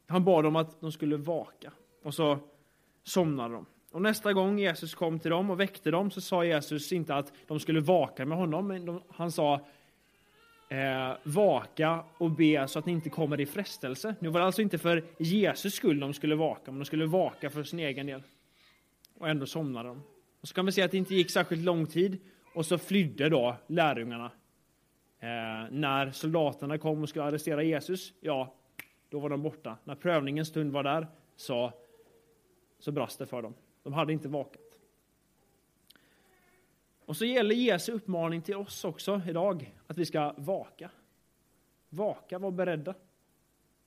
Han 0.07 0.23
bad 0.23 0.43
dem 0.43 0.55
att 0.55 0.81
de 0.81 0.91
skulle 0.91 1.17
vaka 1.17 1.71
och 2.03 2.13
så 2.13 2.39
somnade 3.03 3.53
de. 3.53 3.65
Och 3.91 4.01
nästa 4.01 4.33
gång 4.33 4.59
Jesus 4.59 4.95
kom 4.95 5.19
till 5.19 5.31
dem 5.31 5.49
och 5.49 5.59
väckte 5.59 5.91
dem 5.91 6.11
så 6.11 6.21
sa 6.21 6.45
Jesus 6.45 6.91
inte 6.91 7.15
att 7.15 7.33
de 7.47 7.59
skulle 7.59 7.79
vaka 7.79 8.25
med 8.25 8.37
honom, 8.37 8.67
men 8.67 8.85
de, 8.85 9.01
han 9.09 9.31
sa 9.31 9.53
eh, 10.69 11.17
vaka 11.23 12.03
och 12.17 12.31
be 12.31 12.67
så 12.67 12.79
att 12.79 12.85
ni 12.85 12.91
inte 12.91 13.09
kommer 13.09 13.41
i 13.41 13.45
frestelse. 13.45 14.15
Nu 14.19 14.29
var 14.29 14.39
det 14.39 14.45
alltså 14.45 14.61
inte 14.61 14.77
för 14.77 15.03
Jesus 15.17 15.73
skull 15.73 15.99
de 15.99 16.13
skulle 16.13 16.35
vaka, 16.35 16.71
men 16.71 16.79
de 16.79 16.85
skulle 16.85 17.05
vaka 17.05 17.49
för 17.49 17.63
sin 17.63 17.79
egen 17.79 18.07
del. 18.07 18.23
Och 19.19 19.29
ändå 19.29 19.45
somnade 19.45 19.89
de. 19.89 20.03
Och 20.41 20.47
så 20.47 20.53
kan 20.53 20.65
vi 20.65 20.71
se 20.71 20.81
att 20.81 20.91
det 20.91 20.97
inte 20.97 21.15
gick 21.15 21.31
särskilt 21.31 21.63
lång 21.63 21.85
tid 21.85 22.17
och 22.53 22.65
så 22.65 22.77
flydde 22.77 23.29
då 23.29 23.55
lärjungarna. 23.67 24.31
Eh, 25.19 25.71
när 25.71 26.11
soldaterna 26.11 26.77
kom 26.77 27.01
och 27.01 27.09
skulle 27.09 27.25
arrestera 27.25 27.63
Jesus, 27.63 28.13
ja, 28.19 28.53
då 29.09 29.19
var 29.19 29.29
de 29.29 29.41
borta. 29.41 29.77
När 29.83 29.95
prövningens 29.95 30.47
stund 30.47 30.71
var 30.71 30.83
där 30.83 31.07
sa 31.35 31.73
så 32.83 32.91
brast 32.91 33.19
det 33.19 33.25
för 33.25 33.41
dem. 33.41 33.53
De 33.83 33.93
hade 33.93 34.13
inte 34.13 34.27
vakat. 34.27 34.79
Och 37.05 37.17
så 37.17 37.25
gäller 37.25 37.55
Jesu 37.55 37.91
uppmaning 37.91 38.41
till 38.41 38.55
oss 38.55 38.85
också 38.85 39.21
idag, 39.27 39.73
att 39.87 39.97
vi 39.97 40.05
ska 40.05 40.33
vaka. 40.37 40.89
Vaka, 41.89 42.39
var 42.39 42.51
beredda. 42.51 42.93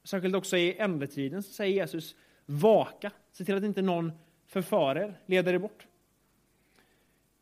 Särskilt 0.04 0.34
också 0.34 0.56
i 0.56 0.76
ändetiden 0.78 1.42
så 1.42 1.52
säger 1.52 1.74
Jesus, 1.74 2.16
vaka, 2.46 3.10
se 3.32 3.44
till 3.44 3.56
att 3.56 3.62
inte 3.62 3.82
någon 3.82 4.12
förför 4.46 4.98
er, 4.98 5.20
leder 5.26 5.54
er 5.54 5.58
bort. 5.58 5.86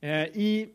Eh, 0.01 0.25
I 0.25 0.69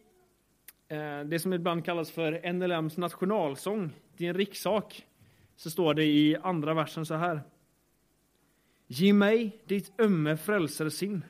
eh, 0.87 1.19
det 1.19 1.39
som 1.39 1.53
ibland 1.53 1.85
kallas 1.85 2.11
för 2.11 2.53
NLMs 2.53 2.97
nationalsång, 2.97 3.91
din 4.17 4.33
rikssak, 4.33 5.07
så 5.55 5.69
står 5.69 5.93
det 5.93 6.05
i 6.05 6.37
andra 6.41 6.73
versen 6.73 7.05
så 7.05 7.13
här. 7.13 7.41
Ge 8.91 9.13
mig 9.13 9.61
ditt 9.65 9.99
ömme 9.99 10.37
frälsarsinn, 10.37 11.23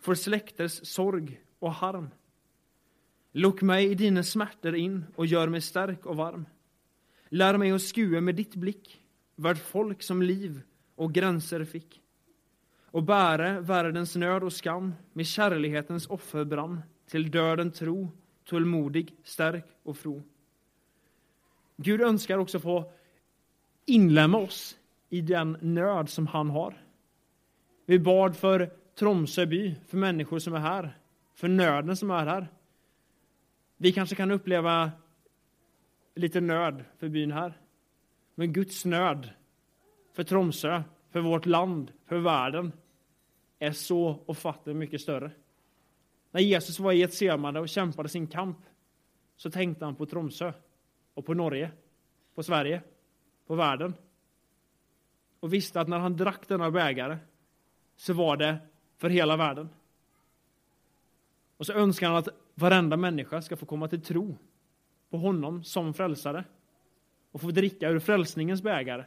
för 0.00 0.14
släkters 0.14 0.86
sorg 0.86 1.40
och 1.58 1.72
harm. 1.72 2.10
Lock 3.32 3.62
mig 3.62 3.90
i 3.90 3.94
dina 3.94 4.22
smärtor 4.22 4.74
in 4.74 5.04
och 5.14 5.26
gör 5.26 5.48
mig 5.48 5.60
stark 5.60 6.06
och 6.06 6.16
varm. 6.16 6.46
Lär 7.28 7.58
mig 7.58 7.70
att 7.70 7.82
skue 7.82 8.20
med 8.20 8.34
ditt 8.34 8.54
blick 8.54 9.00
vart 9.34 9.58
folk 9.58 10.02
som 10.02 10.22
liv 10.22 10.60
och 10.94 11.12
gränser 11.12 11.64
fick 11.64 12.00
och 12.84 13.02
bära 13.02 13.60
världens 13.60 14.16
nöd 14.16 14.42
och 14.42 14.52
skam 14.52 14.94
med 15.12 15.26
kärlighetens 15.26 16.06
offerbrand 16.06 16.82
till 17.06 17.30
döden 17.30 17.72
tro, 17.72 18.10
tålmodig, 18.44 19.16
stark 19.24 19.66
och 19.82 19.96
fro. 19.96 20.22
Gud 21.76 22.00
önskar 22.00 22.38
också 22.38 22.60
få 22.60 22.92
inlämna 23.84 24.38
oss 24.38 24.78
i 25.08 25.20
den 25.20 25.56
nöd 25.60 26.08
som 26.08 26.26
han 26.26 26.50
har. 26.50 26.81
Vi 27.86 27.98
bad 27.98 28.36
för 28.36 28.70
Tromsö 28.94 29.46
by, 29.46 29.74
för 29.86 29.96
människor 29.96 30.38
som 30.38 30.54
är 30.54 30.58
här, 30.58 30.98
för 31.34 31.48
nöden 31.48 31.96
som 31.96 32.10
är 32.10 32.26
här. 32.26 32.48
Vi 33.76 33.92
kanske 33.92 34.16
kan 34.16 34.30
uppleva 34.30 34.92
lite 36.14 36.40
nöd 36.40 36.84
för 36.98 37.08
byn 37.08 37.32
här. 37.32 37.60
Men 38.34 38.52
Guds 38.52 38.84
nöd 38.84 39.30
för 40.12 40.24
Tromsö, 40.24 40.82
för 41.10 41.20
vårt 41.20 41.46
land, 41.46 41.92
för 42.06 42.18
världen 42.18 42.72
är 43.58 43.72
så 43.72 44.22
ofattligt 44.26 44.76
mycket 44.76 45.00
större. 45.00 45.30
När 46.30 46.40
Jesus 46.40 46.78
var 46.78 46.92
i 46.92 46.98
Getsemane 46.98 47.60
och 47.60 47.68
kämpade 47.68 48.08
sin 48.08 48.26
kamp 48.26 48.58
så 49.36 49.50
tänkte 49.50 49.84
han 49.84 49.94
på 49.94 50.06
Tromsö 50.06 50.52
och 51.14 51.26
på 51.26 51.34
Norge, 51.34 51.70
på 52.34 52.42
Sverige, 52.42 52.82
på 53.46 53.54
världen. 53.54 53.94
Och 55.40 55.52
visste 55.52 55.80
att 55.80 55.88
när 55.88 55.98
han 55.98 56.16
drack 56.16 56.48
denna 56.48 56.70
bägare 56.70 57.18
så 57.96 58.12
var 58.12 58.36
det 58.36 58.58
för 58.96 59.10
hela 59.10 59.36
världen. 59.36 59.68
Och 61.56 61.66
så 61.66 61.72
önskar 61.72 62.06
han 62.06 62.16
att 62.16 62.28
varenda 62.54 62.96
människa 62.96 63.42
ska 63.42 63.56
få 63.56 63.66
komma 63.66 63.88
till 63.88 64.02
tro 64.02 64.36
på 65.10 65.18
honom 65.18 65.64
som 65.64 65.94
frälsare 65.94 66.44
och 67.32 67.40
få 67.40 67.50
dricka 67.50 67.88
ur 67.88 67.98
frälsningens 67.98 68.62
bägare. 68.62 69.04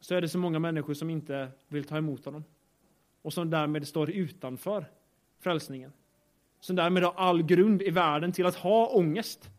Så 0.00 0.14
är 0.14 0.20
det 0.20 0.28
så 0.28 0.38
många 0.38 0.58
människor 0.58 0.94
som 0.94 1.10
inte 1.10 1.48
vill 1.68 1.84
ta 1.84 1.96
emot 1.96 2.24
honom 2.24 2.44
och 3.22 3.32
som 3.32 3.50
därmed 3.50 3.88
står 3.88 4.10
utanför 4.10 4.86
frälsningen. 5.40 5.92
Som 6.60 6.76
därmed 6.76 7.02
har 7.02 7.12
all 7.12 7.42
grund 7.42 7.82
i 7.82 7.90
världen 7.90 8.32
till 8.32 8.46
att 8.46 8.54
ha 8.54 8.88
ångest. 8.88 9.50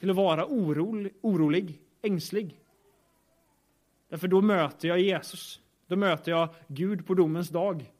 Till 0.00 0.10
att 0.10 0.16
vara 0.16 0.46
orolig, 0.46 1.14
orolig 1.20 1.80
ängslig. 2.02 2.59
Därför 4.10 4.28
då 4.28 4.40
möter 4.40 4.88
jag 4.88 5.00
Jesus. 5.00 5.60
Då 5.86 5.96
möter 5.96 6.32
jag 6.32 6.48
Gud 6.66 7.06
på 7.06 7.14
domens 7.14 7.48
dag 7.48 7.92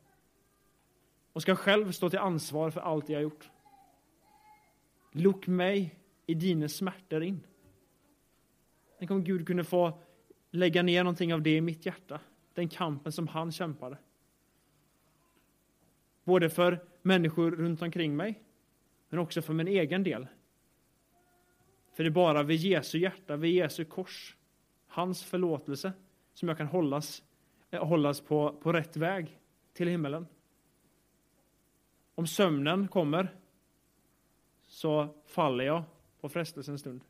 och 1.33 1.43
ska 1.43 1.57
själv 1.57 1.93
stå 1.93 2.11
till 2.11 2.19
ansvar 2.19 2.71
för 2.71 2.81
allt 2.81 3.09
jag 3.09 3.17
har 3.17 3.23
gjort. 3.23 3.51
Lok 5.13 5.47
mig 5.47 5.99
i 6.27 6.35
dina 6.35 6.69
smärtor 6.69 7.23
in. 7.23 7.41
Tänk 8.99 9.11
om 9.11 9.25
Gud 9.25 9.47
kunde 9.47 9.65
få 9.65 9.99
lägga 10.51 10.83
ner 10.83 11.05
någonting 11.05 11.35
av 11.35 11.43
det 11.43 11.57
i 11.57 11.61
mitt 11.61 11.87
hjärta. 11.87 12.21
Den 12.55 12.69
kampen 12.69 13.13
som 13.13 13.29
han 13.29 13.53
kämpade. 13.53 13.99
Både 16.25 16.51
för 16.51 16.85
människor 17.03 17.51
runt 17.51 17.83
omkring 17.83 18.17
mig, 18.17 18.43
men 19.09 19.19
också 19.19 19.43
för 19.43 19.53
min 19.53 19.69
egen 19.69 20.03
del. 20.03 20.27
För 21.93 22.05
det 22.05 22.09
är 22.09 22.11
bara 22.11 22.43
vid 22.43 22.61
Jesu 22.61 22.99
hjärta, 22.99 23.37
vid 23.37 23.55
Jesu 23.55 23.85
kors, 23.85 24.37
hans 24.91 25.25
förlåtelse, 25.25 25.93
som 26.35 26.49
jag 26.49 26.59
kan 26.59 26.67
hållas, 26.67 27.23
eh, 27.71 27.87
hållas 27.87 28.21
på, 28.21 28.53
på 28.63 28.73
rätt 28.73 28.97
väg 28.97 29.39
till 29.73 29.89
himmelen. 29.89 30.27
Om 32.15 32.27
sömnen 32.27 32.89
kommer 32.89 33.37
så 34.67 35.15
faller 35.27 35.65
jag 35.65 35.83
på 36.21 36.29
frestelsens 36.29 36.81
stund. 36.81 37.05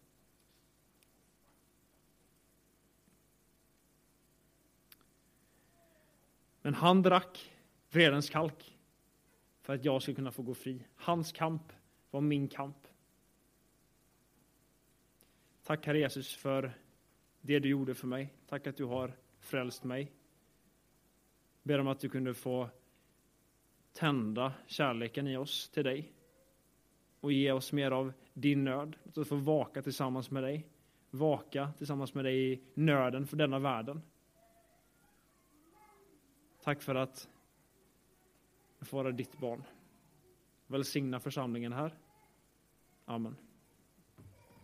Men 6.62 6.75
han 6.75 7.03
drack 7.03 7.53
vredens 7.90 8.31
kalk 8.31 8.79
för 9.61 9.75
att 9.75 9.85
jag 9.85 10.03
skulle 10.03 10.14
kunna 10.14 10.33
få 10.33 10.43
gå 10.43 10.55
fri. 10.55 10.87
Hans 10.95 11.33
kamp 11.33 11.73
var 12.11 12.21
min 12.21 12.49
kamp. 12.49 12.77
Tack 15.62 15.87
Herre 15.87 15.99
Jesus 15.99 16.35
för 16.35 16.75
det 17.40 17.59
du 17.59 17.68
gjorde 17.68 17.94
för 17.94 18.07
mig. 18.07 18.35
Tack 18.46 18.66
att 18.66 18.76
du 18.76 18.85
har 18.85 19.12
frälst 19.38 19.85
mig. 19.85 20.12
Ber 21.62 21.79
om 21.79 21.88
att 21.88 22.00
du 22.00 22.09
kunde 22.09 22.35
få 22.35 22.68
tända 23.92 24.53
kärleken 24.66 25.29
i 25.29 25.37
oss 25.37 25.68
till 25.68 25.85
dig 25.85 26.12
och 27.20 27.33
ge 27.33 27.53
oss 27.53 27.72
mer 27.72 27.90
av 27.90 28.12
din 28.35 28.64
nöd. 28.64 28.96
Låt 29.03 29.18
oss 29.18 29.29
få 29.29 29.37
vaka 29.37 29.83
tillsammans 29.83 30.31
med 30.31 30.42
dig. 30.42 30.66
Vaka 31.11 31.72
tillsammans 31.79 32.14
med 32.14 32.24
dig 32.24 32.53
i 32.53 32.62
nöden 32.74 33.26
för 33.26 33.37
denna 33.37 33.59
världen. 33.59 34.03
Tack 36.62 36.83
för 36.83 36.94
att 36.94 37.29
jag 38.79 38.88
får 38.88 38.96
vara 38.96 39.12
ditt 39.12 39.38
barn. 39.38 39.62
Välsigna 40.66 41.20
församlingen 41.20 41.72
här. 41.72 41.94
Amen. 43.05 43.37